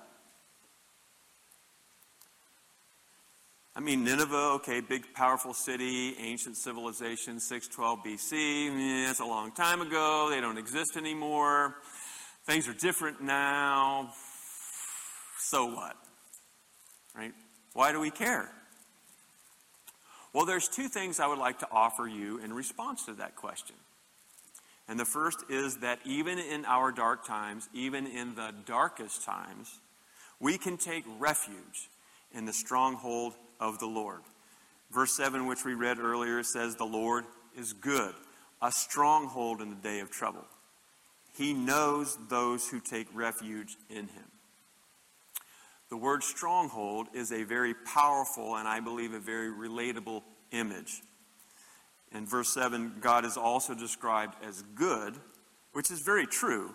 I 3.76 3.80
mean, 3.80 4.04
Nineveh, 4.04 4.52
okay, 4.56 4.80
big, 4.80 5.12
powerful 5.14 5.52
city, 5.52 6.14
ancient 6.18 6.56
civilization, 6.56 7.40
612 7.40 7.98
BC. 8.04 9.10
It's 9.10 9.18
a 9.18 9.24
long 9.24 9.50
time 9.50 9.80
ago. 9.80 10.28
They 10.30 10.40
don't 10.40 10.58
exist 10.58 10.96
anymore. 10.96 11.74
Things 12.44 12.68
are 12.68 12.72
different 12.72 13.20
now. 13.20 14.12
So 15.38 15.66
what? 15.66 15.96
Right? 17.16 17.32
Why 17.72 17.90
do 17.90 17.98
we 17.98 18.10
care? 18.10 18.48
Well, 20.32 20.46
there's 20.46 20.68
two 20.68 20.88
things 20.88 21.18
I 21.18 21.26
would 21.26 21.38
like 21.38 21.60
to 21.60 21.68
offer 21.70 22.06
you 22.06 22.38
in 22.38 22.52
response 22.52 23.06
to 23.06 23.14
that 23.14 23.34
question. 23.34 23.76
And 24.88 25.00
the 25.00 25.04
first 25.04 25.44
is 25.48 25.78
that 25.78 25.98
even 26.04 26.38
in 26.38 26.64
our 26.66 26.92
dark 26.92 27.26
times, 27.26 27.68
even 27.72 28.06
in 28.06 28.34
the 28.34 28.52
darkest 28.66 29.24
times, 29.24 29.80
we 30.40 30.58
can 30.58 30.76
take 30.76 31.04
refuge 31.18 31.88
in 32.32 32.44
the 32.44 32.52
stronghold 32.52 33.34
of 33.60 33.78
the 33.78 33.86
Lord. 33.86 34.20
Verse 34.90 35.16
7, 35.16 35.46
which 35.46 35.64
we 35.64 35.74
read 35.74 35.98
earlier, 35.98 36.42
says, 36.42 36.76
The 36.76 36.84
Lord 36.84 37.24
is 37.56 37.72
good, 37.72 38.14
a 38.60 38.70
stronghold 38.70 39.62
in 39.62 39.70
the 39.70 39.76
day 39.76 40.00
of 40.00 40.10
trouble. 40.10 40.44
He 41.36 41.52
knows 41.52 42.16
those 42.28 42.68
who 42.68 42.78
take 42.78 43.08
refuge 43.14 43.76
in 43.88 44.08
him. 44.08 44.24
The 45.90 45.96
word 45.96 46.22
stronghold 46.22 47.08
is 47.14 47.32
a 47.32 47.44
very 47.44 47.74
powerful 47.74 48.56
and 48.56 48.66
I 48.66 48.80
believe 48.80 49.12
a 49.12 49.20
very 49.20 49.50
relatable 49.50 50.22
image. 50.50 51.02
In 52.14 52.26
verse 52.26 52.54
7, 52.54 52.94
God 53.00 53.24
is 53.24 53.36
also 53.36 53.74
described 53.74 54.36
as 54.46 54.62
good, 54.74 55.14
which 55.72 55.90
is 55.90 56.00
very 56.00 56.26
true, 56.26 56.70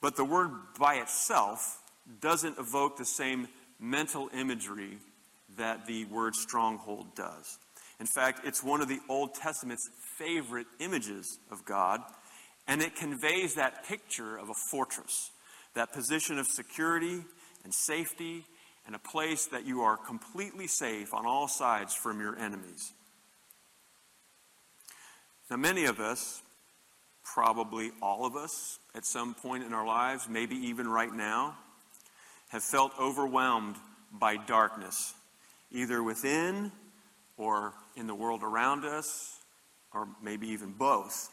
but 0.00 0.16
the 0.16 0.24
word 0.24 0.50
by 0.78 0.94
itself 0.94 1.82
doesn't 2.20 2.58
evoke 2.58 2.96
the 2.96 3.04
same 3.04 3.48
mental 3.78 4.30
imagery 4.32 4.96
that 5.58 5.86
the 5.86 6.06
word 6.06 6.34
stronghold 6.34 7.14
does. 7.14 7.58
In 8.00 8.06
fact, 8.06 8.40
it's 8.44 8.64
one 8.64 8.80
of 8.80 8.88
the 8.88 9.00
Old 9.08 9.34
Testament's 9.34 9.88
favorite 10.16 10.66
images 10.80 11.38
of 11.50 11.64
God, 11.64 12.00
and 12.66 12.80
it 12.80 12.96
conveys 12.96 13.54
that 13.54 13.84
picture 13.84 14.36
of 14.38 14.48
a 14.48 14.54
fortress, 14.70 15.30
that 15.74 15.92
position 15.92 16.38
of 16.38 16.46
security 16.46 17.22
and 17.64 17.74
safety, 17.74 18.44
and 18.86 18.96
a 18.96 18.98
place 18.98 19.46
that 19.46 19.66
you 19.66 19.82
are 19.82 19.96
completely 19.96 20.66
safe 20.66 21.12
on 21.12 21.26
all 21.26 21.46
sides 21.46 21.94
from 21.94 22.20
your 22.20 22.36
enemies. 22.38 22.92
Now, 25.52 25.58
many 25.58 25.84
of 25.84 26.00
us, 26.00 26.40
probably 27.22 27.90
all 28.00 28.24
of 28.24 28.36
us, 28.36 28.78
at 28.94 29.04
some 29.04 29.34
point 29.34 29.64
in 29.64 29.74
our 29.74 29.86
lives, 29.86 30.26
maybe 30.26 30.56
even 30.56 30.88
right 30.88 31.12
now, 31.12 31.58
have 32.48 32.62
felt 32.62 32.92
overwhelmed 32.98 33.76
by 34.10 34.38
darkness, 34.38 35.12
either 35.70 36.02
within 36.02 36.72
or 37.36 37.74
in 37.96 38.06
the 38.06 38.14
world 38.14 38.42
around 38.42 38.86
us, 38.86 39.36
or 39.92 40.08
maybe 40.22 40.48
even 40.48 40.72
both. 40.72 41.28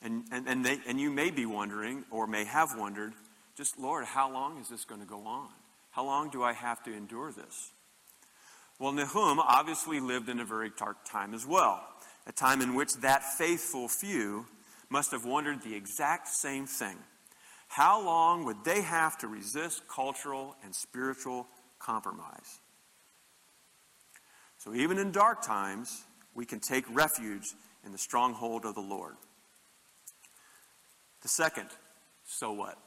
And, 0.00 0.24
and, 0.32 0.48
and, 0.48 0.64
they, 0.64 0.78
and 0.86 0.98
you 0.98 1.10
may 1.10 1.30
be 1.30 1.44
wondering, 1.44 2.06
or 2.10 2.26
may 2.26 2.44
have 2.44 2.70
wondered, 2.74 3.12
just, 3.54 3.78
Lord, 3.78 4.06
how 4.06 4.32
long 4.32 4.62
is 4.62 4.70
this 4.70 4.86
going 4.86 5.02
to 5.02 5.06
go 5.06 5.26
on? 5.26 5.50
How 5.90 6.06
long 6.06 6.30
do 6.30 6.42
I 6.42 6.54
have 6.54 6.82
to 6.84 6.96
endure 6.96 7.32
this? 7.32 7.70
Well, 8.78 8.92
Nahum 8.92 9.40
obviously 9.40 10.00
lived 10.00 10.30
in 10.30 10.40
a 10.40 10.44
very 10.46 10.70
dark 10.78 11.04
time 11.04 11.34
as 11.34 11.44
well 11.44 11.84
a 12.28 12.32
time 12.32 12.60
in 12.60 12.74
which 12.74 12.94
that 12.96 13.24
faithful 13.24 13.88
few 13.88 14.46
must 14.90 15.10
have 15.10 15.24
wondered 15.24 15.62
the 15.62 15.74
exact 15.74 16.28
same 16.28 16.66
thing. 16.66 16.96
How 17.68 18.02
long 18.02 18.44
would 18.44 18.64
they 18.64 18.82
have 18.82 19.18
to 19.18 19.28
resist 19.28 19.88
cultural 19.88 20.54
and 20.62 20.74
spiritual 20.74 21.46
compromise? 21.78 22.60
So, 24.58 24.74
even 24.74 24.98
in 24.98 25.10
dark 25.10 25.42
times, 25.42 26.04
we 26.34 26.44
can 26.44 26.60
take 26.60 26.84
refuge 26.90 27.54
in 27.84 27.92
the 27.92 27.98
stronghold 27.98 28.64
of 28.64 28.74
the 28.74 28.80
Lord. 28.80 29.14
The 31.22 31.28
second, 31.28 31.68
so 32.26 32.52
what? 32.52 32.78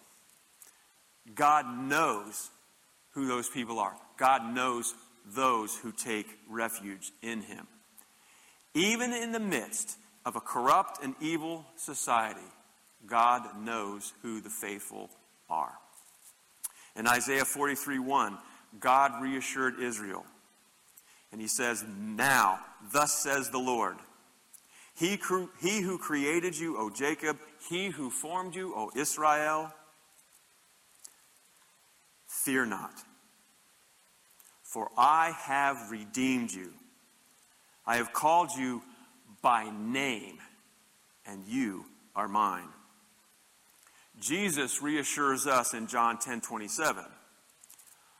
God 1.35 1.65
knows 1.67 2.49
who 3.11 3.27
those 3.27 3.49
people 3.49 3.79
are. 3.79 3.95
God 4.17 4.53
knows 4.53 4.93
those 5.25 5.75
who 5.75 5.91
take 5.91 6.27
refuge 6.49 7.11
in 7.21 7.41
Him. 7.41 7.67
Even 8.73 9.13
in 9.13 9.31
the 9.31 9.39
midst 9.39 9.97
of 10.25 10.35
a 10.35 10.41
corrupt 10.41 11.03
and 11.03 11.15
evil 11.19 11.65
society, 11.75 12.39
God 13.05 13.63
knows 13.63 14.13
who 14.21 14.41
the 14.41 14.49
faithful 14.49 15.09
are. 15.49 15.73
In 16.95 17.07
Isaiah 17.07 17.45
43 17.45 17.99
1, 17.99 18.37
God 18.79 19.21
reassured 19.21 19.79
Israel. 19.79 20.25
And 21.31 21.39
he 21.41 21.47
says, 21.47 21.83
Now, 21.97 22.59
thus 22.91 23.13
says 23.13 23.49
the 23.49 23.57
Lord, 23.57 23.97
he, 24.95 25.17
he 25.61 25.81
who 25.81 25.97
created 25.97 26.57
you, 26.57 26.77
O 26.77 26.89
Jacob, 26.89 27.37
he 27.69 27.89
who 27.89 28.09
formed 28.09 28.55
you, 28.55 28.73
O 28.75 28.91
Israel, 28.95 29.71
fear 32.27 32.65
not, 32.65 32.93
for 34.63 34.89
I 34.97 35.31
have 35.31 35.89
redeemed 35.89 36.51
you. 36.51 36.73
I 37.91 37.97
have 37.97 38.13
called 38.13 38.51
you 38.57 38.81
by 39.41 39.69
name, 39.69 40.37
and 41.25 41.45
you 41.45 41.83
are 42.15 42.29
mine. 42.29 42.69
Jesus 44.17 44.81
reassures 44.81 45.45
us 45.45 45.73
in 45.73 45.87
John 45.87 46.17
10 46.17 46.39
27. 46.39 47.03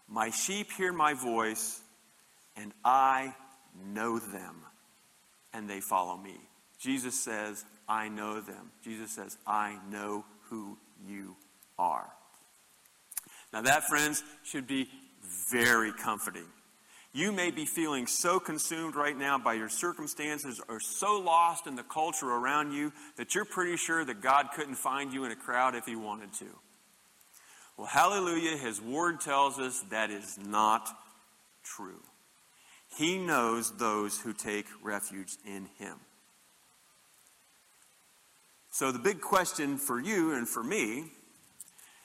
My 0.09 0.29
sheep 0.29 0.73
hear 0.73 0.91
my 0.91 1.13
voice, 1.13 1.79
and 2.57 2.73
I 2.83 3.33
know 3.93 4.19
them, 4.19 4.57
and 5.53 5.69
they 5.69 5.79
follow 5.79 6.17
me. 6.17 6.35
Jesus 6.77 7.17
says, 7.17 7.63
I 7.87 8.09
know 8.09 8.41
them. 8.41 8.71
Jesus 8.83 9.11
says, 9.11 9.37
I 9.47 9.77
know 9.89 10.25
who 10.49 10.77
you 11.07 11.37
are. 11.79 12.11
Now, 13.53 13.61
that, 13.61 13.85
friends, 13.85 14.21
should 14.43 14.67
be 14.67 14.89
very 15.49 15.93
comforting. 15.93 16.47
You 17.13 17.33
may 17.33 17.51
be 17.51 17.65
feeling 17.65 18.07
so 18.07 18.39
consumed 18.39 18.95
right 18.95 19.17
now 19.17 19.37
by 19.37 19.53
your 19.53 19.67
circumstances 19.67 20.61
or 20.69 20.79
so 20.79 21.19
lost 21.19 21.67
in 21.67 21.75
the 21.75 21.83
culture 21.83 22.29
around 22.29 22.71
you 22.71 22.93
that 23.17 23.35
you're 23.35 23.43
pretty 23.43 23.75
sure 23.75 24.05
that 24.05 24.21
God 24.21 24.47
couldn't 24.55 24.75
find 24.75 25.11
you 25.11 25.25
in 25.25 25.31
a 25.31 25.35
crowd 25.35 25.75
if 25.75 25.85
He 25.85 25.97
wanted 25.97 26.31
to. 26.35 26.45
Well, 27.77 27.87
hallelujah, 27.87 28.55
His 28.55 28.81
Word 28.81 29.19
tells 29.19 29.59
us 29.59 29.83
that 29.89 30.09
is 30.09 30.37
not 30.37 30.87
true. 31.63 32.01
He 32.95 33.17
knows 33.17 33.77
those 33.77 34.19
who 34.19 34.31
take 34.31 34.65
refuge 34.81 35.35
in 35.45 35.67
Him. 35.79 35.97
So, 38.69 38.93
the 38.93 38.99
big 38.99 39.19
question 39.19 39.77
for 39.77 39.99
you 39.99 40.33
and 40.33 40.47
for 40.47 40.63
me 40.63 41.11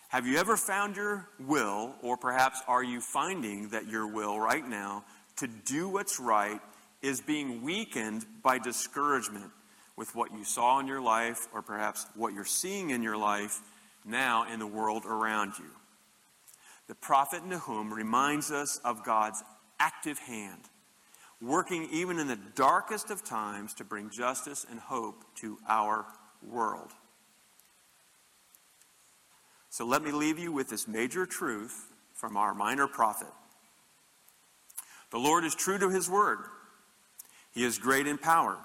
have 0.09 0.27
you 0.27 0.39
ever 0.39 0.57
found 0.57 0.97
your 0.97 1.29
will, 1.41 1.95
or 2.03 2.17
perhaps 2.17 2.63
are 2.69 2.83
you 2.83 3.01
finding 3.01 3.69
that 3.71 3.89
your 3.89 4.07
will 4.07 4.39
right 4.39 4.67
now 4.67 5.05
to 5.37 5.47
do 5.47 5.89
what's 5.89 6.21
right 6.21 6.61
is 7.03 7.21
being 7.21 7.63
weakened 7.63 8.25
by 8.43 8.59
discouragement 8.59 9.51
with 9.97 10.15
what 10.15 10.33
you 10.33 10.45
saw 10.45 10.79
in 10.79 10.87
your 10.87 11.01
life, 11.01 11.49
or 11.53 11.63
perhaps 11.63 12.07
what 12.15 12.35
you're 12.35 12.45
seeing 12.45 12.91
in 12.91 13.03
your 13.03 13.17
life 13.17 13.61
now 14.05 14.47
in 14.53 14.59
the 14.59 14.67
world 14.67 15.05
around 15.05 15.53
you? 15.59 15.71
The 16.87 16.95
prophet 16.95 17.45
Nahum 17.45 17.93
reminds 17.93 18.51
us 18.53 18.79
of 18.85 19.05
God's 19.05 19.43
active 19.81 20.19
hand, 20.19 20.61
working 21.41 21.89
even 21.91 22.19
in 22.19 22.29
the 22.29 22.39
darkest 22.55 23.11
of 23.11 23.25
times 23.25 23.75
to 23.75 23.85
bring 23.85 24.11
justice 24.11 24.65
and 24.71 24.79
hope 24.79 25.25
to 25.37 25.59
our 25.69 26.07
world. 26.43 26.93
So 29.77 29.85
let 29.85 30.03
me 30.03 30.11
leave 30.11 30.39
you 30.39 30.53
with 30.53 30.71
this 30.71 30.89
major 30.89 31.27
truth 31.27 31.93
from 32.15 32.39
our 32.39 32.55
minor 32.55 32.87
prophet. 32.87 33.29
The 35.11 35.19
Lord 35.19 35.45
is 35.45 35.55
true 35.55 35.77
to 35.77 35.91
his 35.91 36.09
word. 36.09 36.39
He 37.53 37.63
is 37.63 37.77
great 37.77 38.07
in 38.07 38.17
power. 38.17 38.57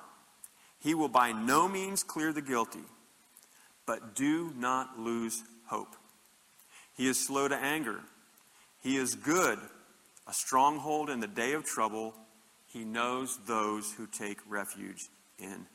He 0.79 0.93
will 0.93 1.09
by 1.09 1.33
no 1.33 1.67
means 1.67 2.01
clear 2.01 2.31
the 2.31 2.41
guilty, 2.41 2.85
but 3.85 4.15
do 4.15 4.53
not 4.57 4.99
lose 4.99 5.43
hope. 5.65 5.97
He 6.95 7.09
is 7.09 7.19
slow 7.19 7.49
to 7.49 7.57
anger. 7.57 7.99
He 8.81 8.95
is 8.95 9.15
good, 9.15 9.59
a 10.27 10.33
stronghold 10.33 11.09
in 11.09 11.19
the 11.19 11.27
day 11.27 11.51
of 11.51 11.65
trouble. 11.65 12.13
He 12.67 12.85
knows 12.85 13.37
those 13.45 13.91
who 13.91 14.07
take 14.07 14.37
refuge 14.47 15.09
in 15.37 15.65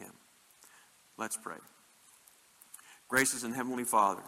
him. 0.00 0.12
Let's 1.16 1.36
pray. 1.36 1.58
Gracious 3.06 3.44
and 3.44 3.54
Heavenly 3.54 3.84
Father, 3.84 4.24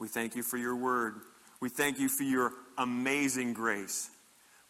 we 0.00 0.08
thank 0.08 0.34
you 0.34 0.42
for 0.42 0.56
your 0.56 0.74
word. 0.74 1.16
We 1.60 1.68
thank 1.68 1.98
you 1.98 2.08
for 2.08 2.22
your 2.22 2.54
amazing 2.78 3.52
grace. 3.52 4.08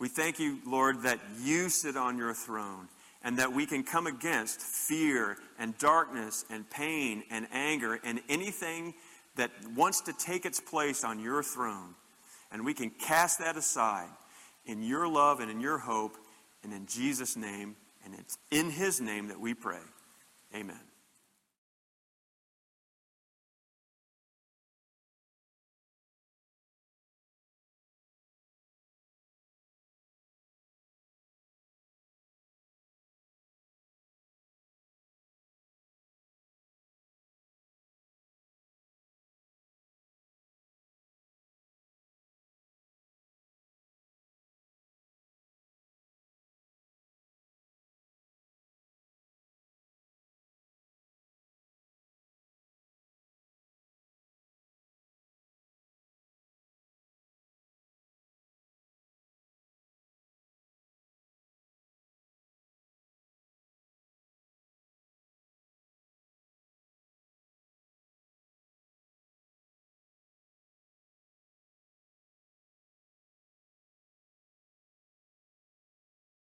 We 0.01 0.09
thank 0.09 0.41
you, 0.41 0.59
Lord, 0.67 1.03
that 1.03 1.21
you 1.41 1.69
sit 1.69 1.97
on 1.97 2.19
your 2.19 2.35
throne 2.35 2.89
and 3.23 3.39
that 3.39 3.53
we 3.53 3.65
can 3.65 3.85
come 3.85 4.09
against 4.09 4.61
fear 4.61 5.37
and 5.57 5.79
darkness 5.79 6.45
and 6.51 6.69
pain 6.69 7.23
and 7.31 7.47
anger 7.53 8.01
and 8.03 8.21
anything 8.29 8.93
that 9.37 9.53
wants 9.77 10.01
to 10.03 10.13
take 10.13 10.45
its 10.45 10.59
place 10.59 11.05
on 11.05 11.21
your 11.21 11.45
throne. 11.45 11.95
And 12.51 12.65
we 12.65 12.75
can 12.75 12.91
cast 12.91 13.39
that 13.39 13.57
aside 13.57 14.09
in 14.67 14.83
your 14.83 15.07
love 15.07 15.39
and 15.39 15.49
in 15.49 15.61
your 15.61 15.79
hope 15.79 16.17
and 16.65 16.73
in 16.73 16.87
Jesus' 16.87 17.37
name. 17.37 17.77
And 18.05 18.15
it's 18.19 18.37
in 18.51 18.69
his 18.69 19.01
name 19.01 19.29
that 19.29 19.39
we 19.39 19.55
pray. 19.55 19.79
Amen. 20.57 20.90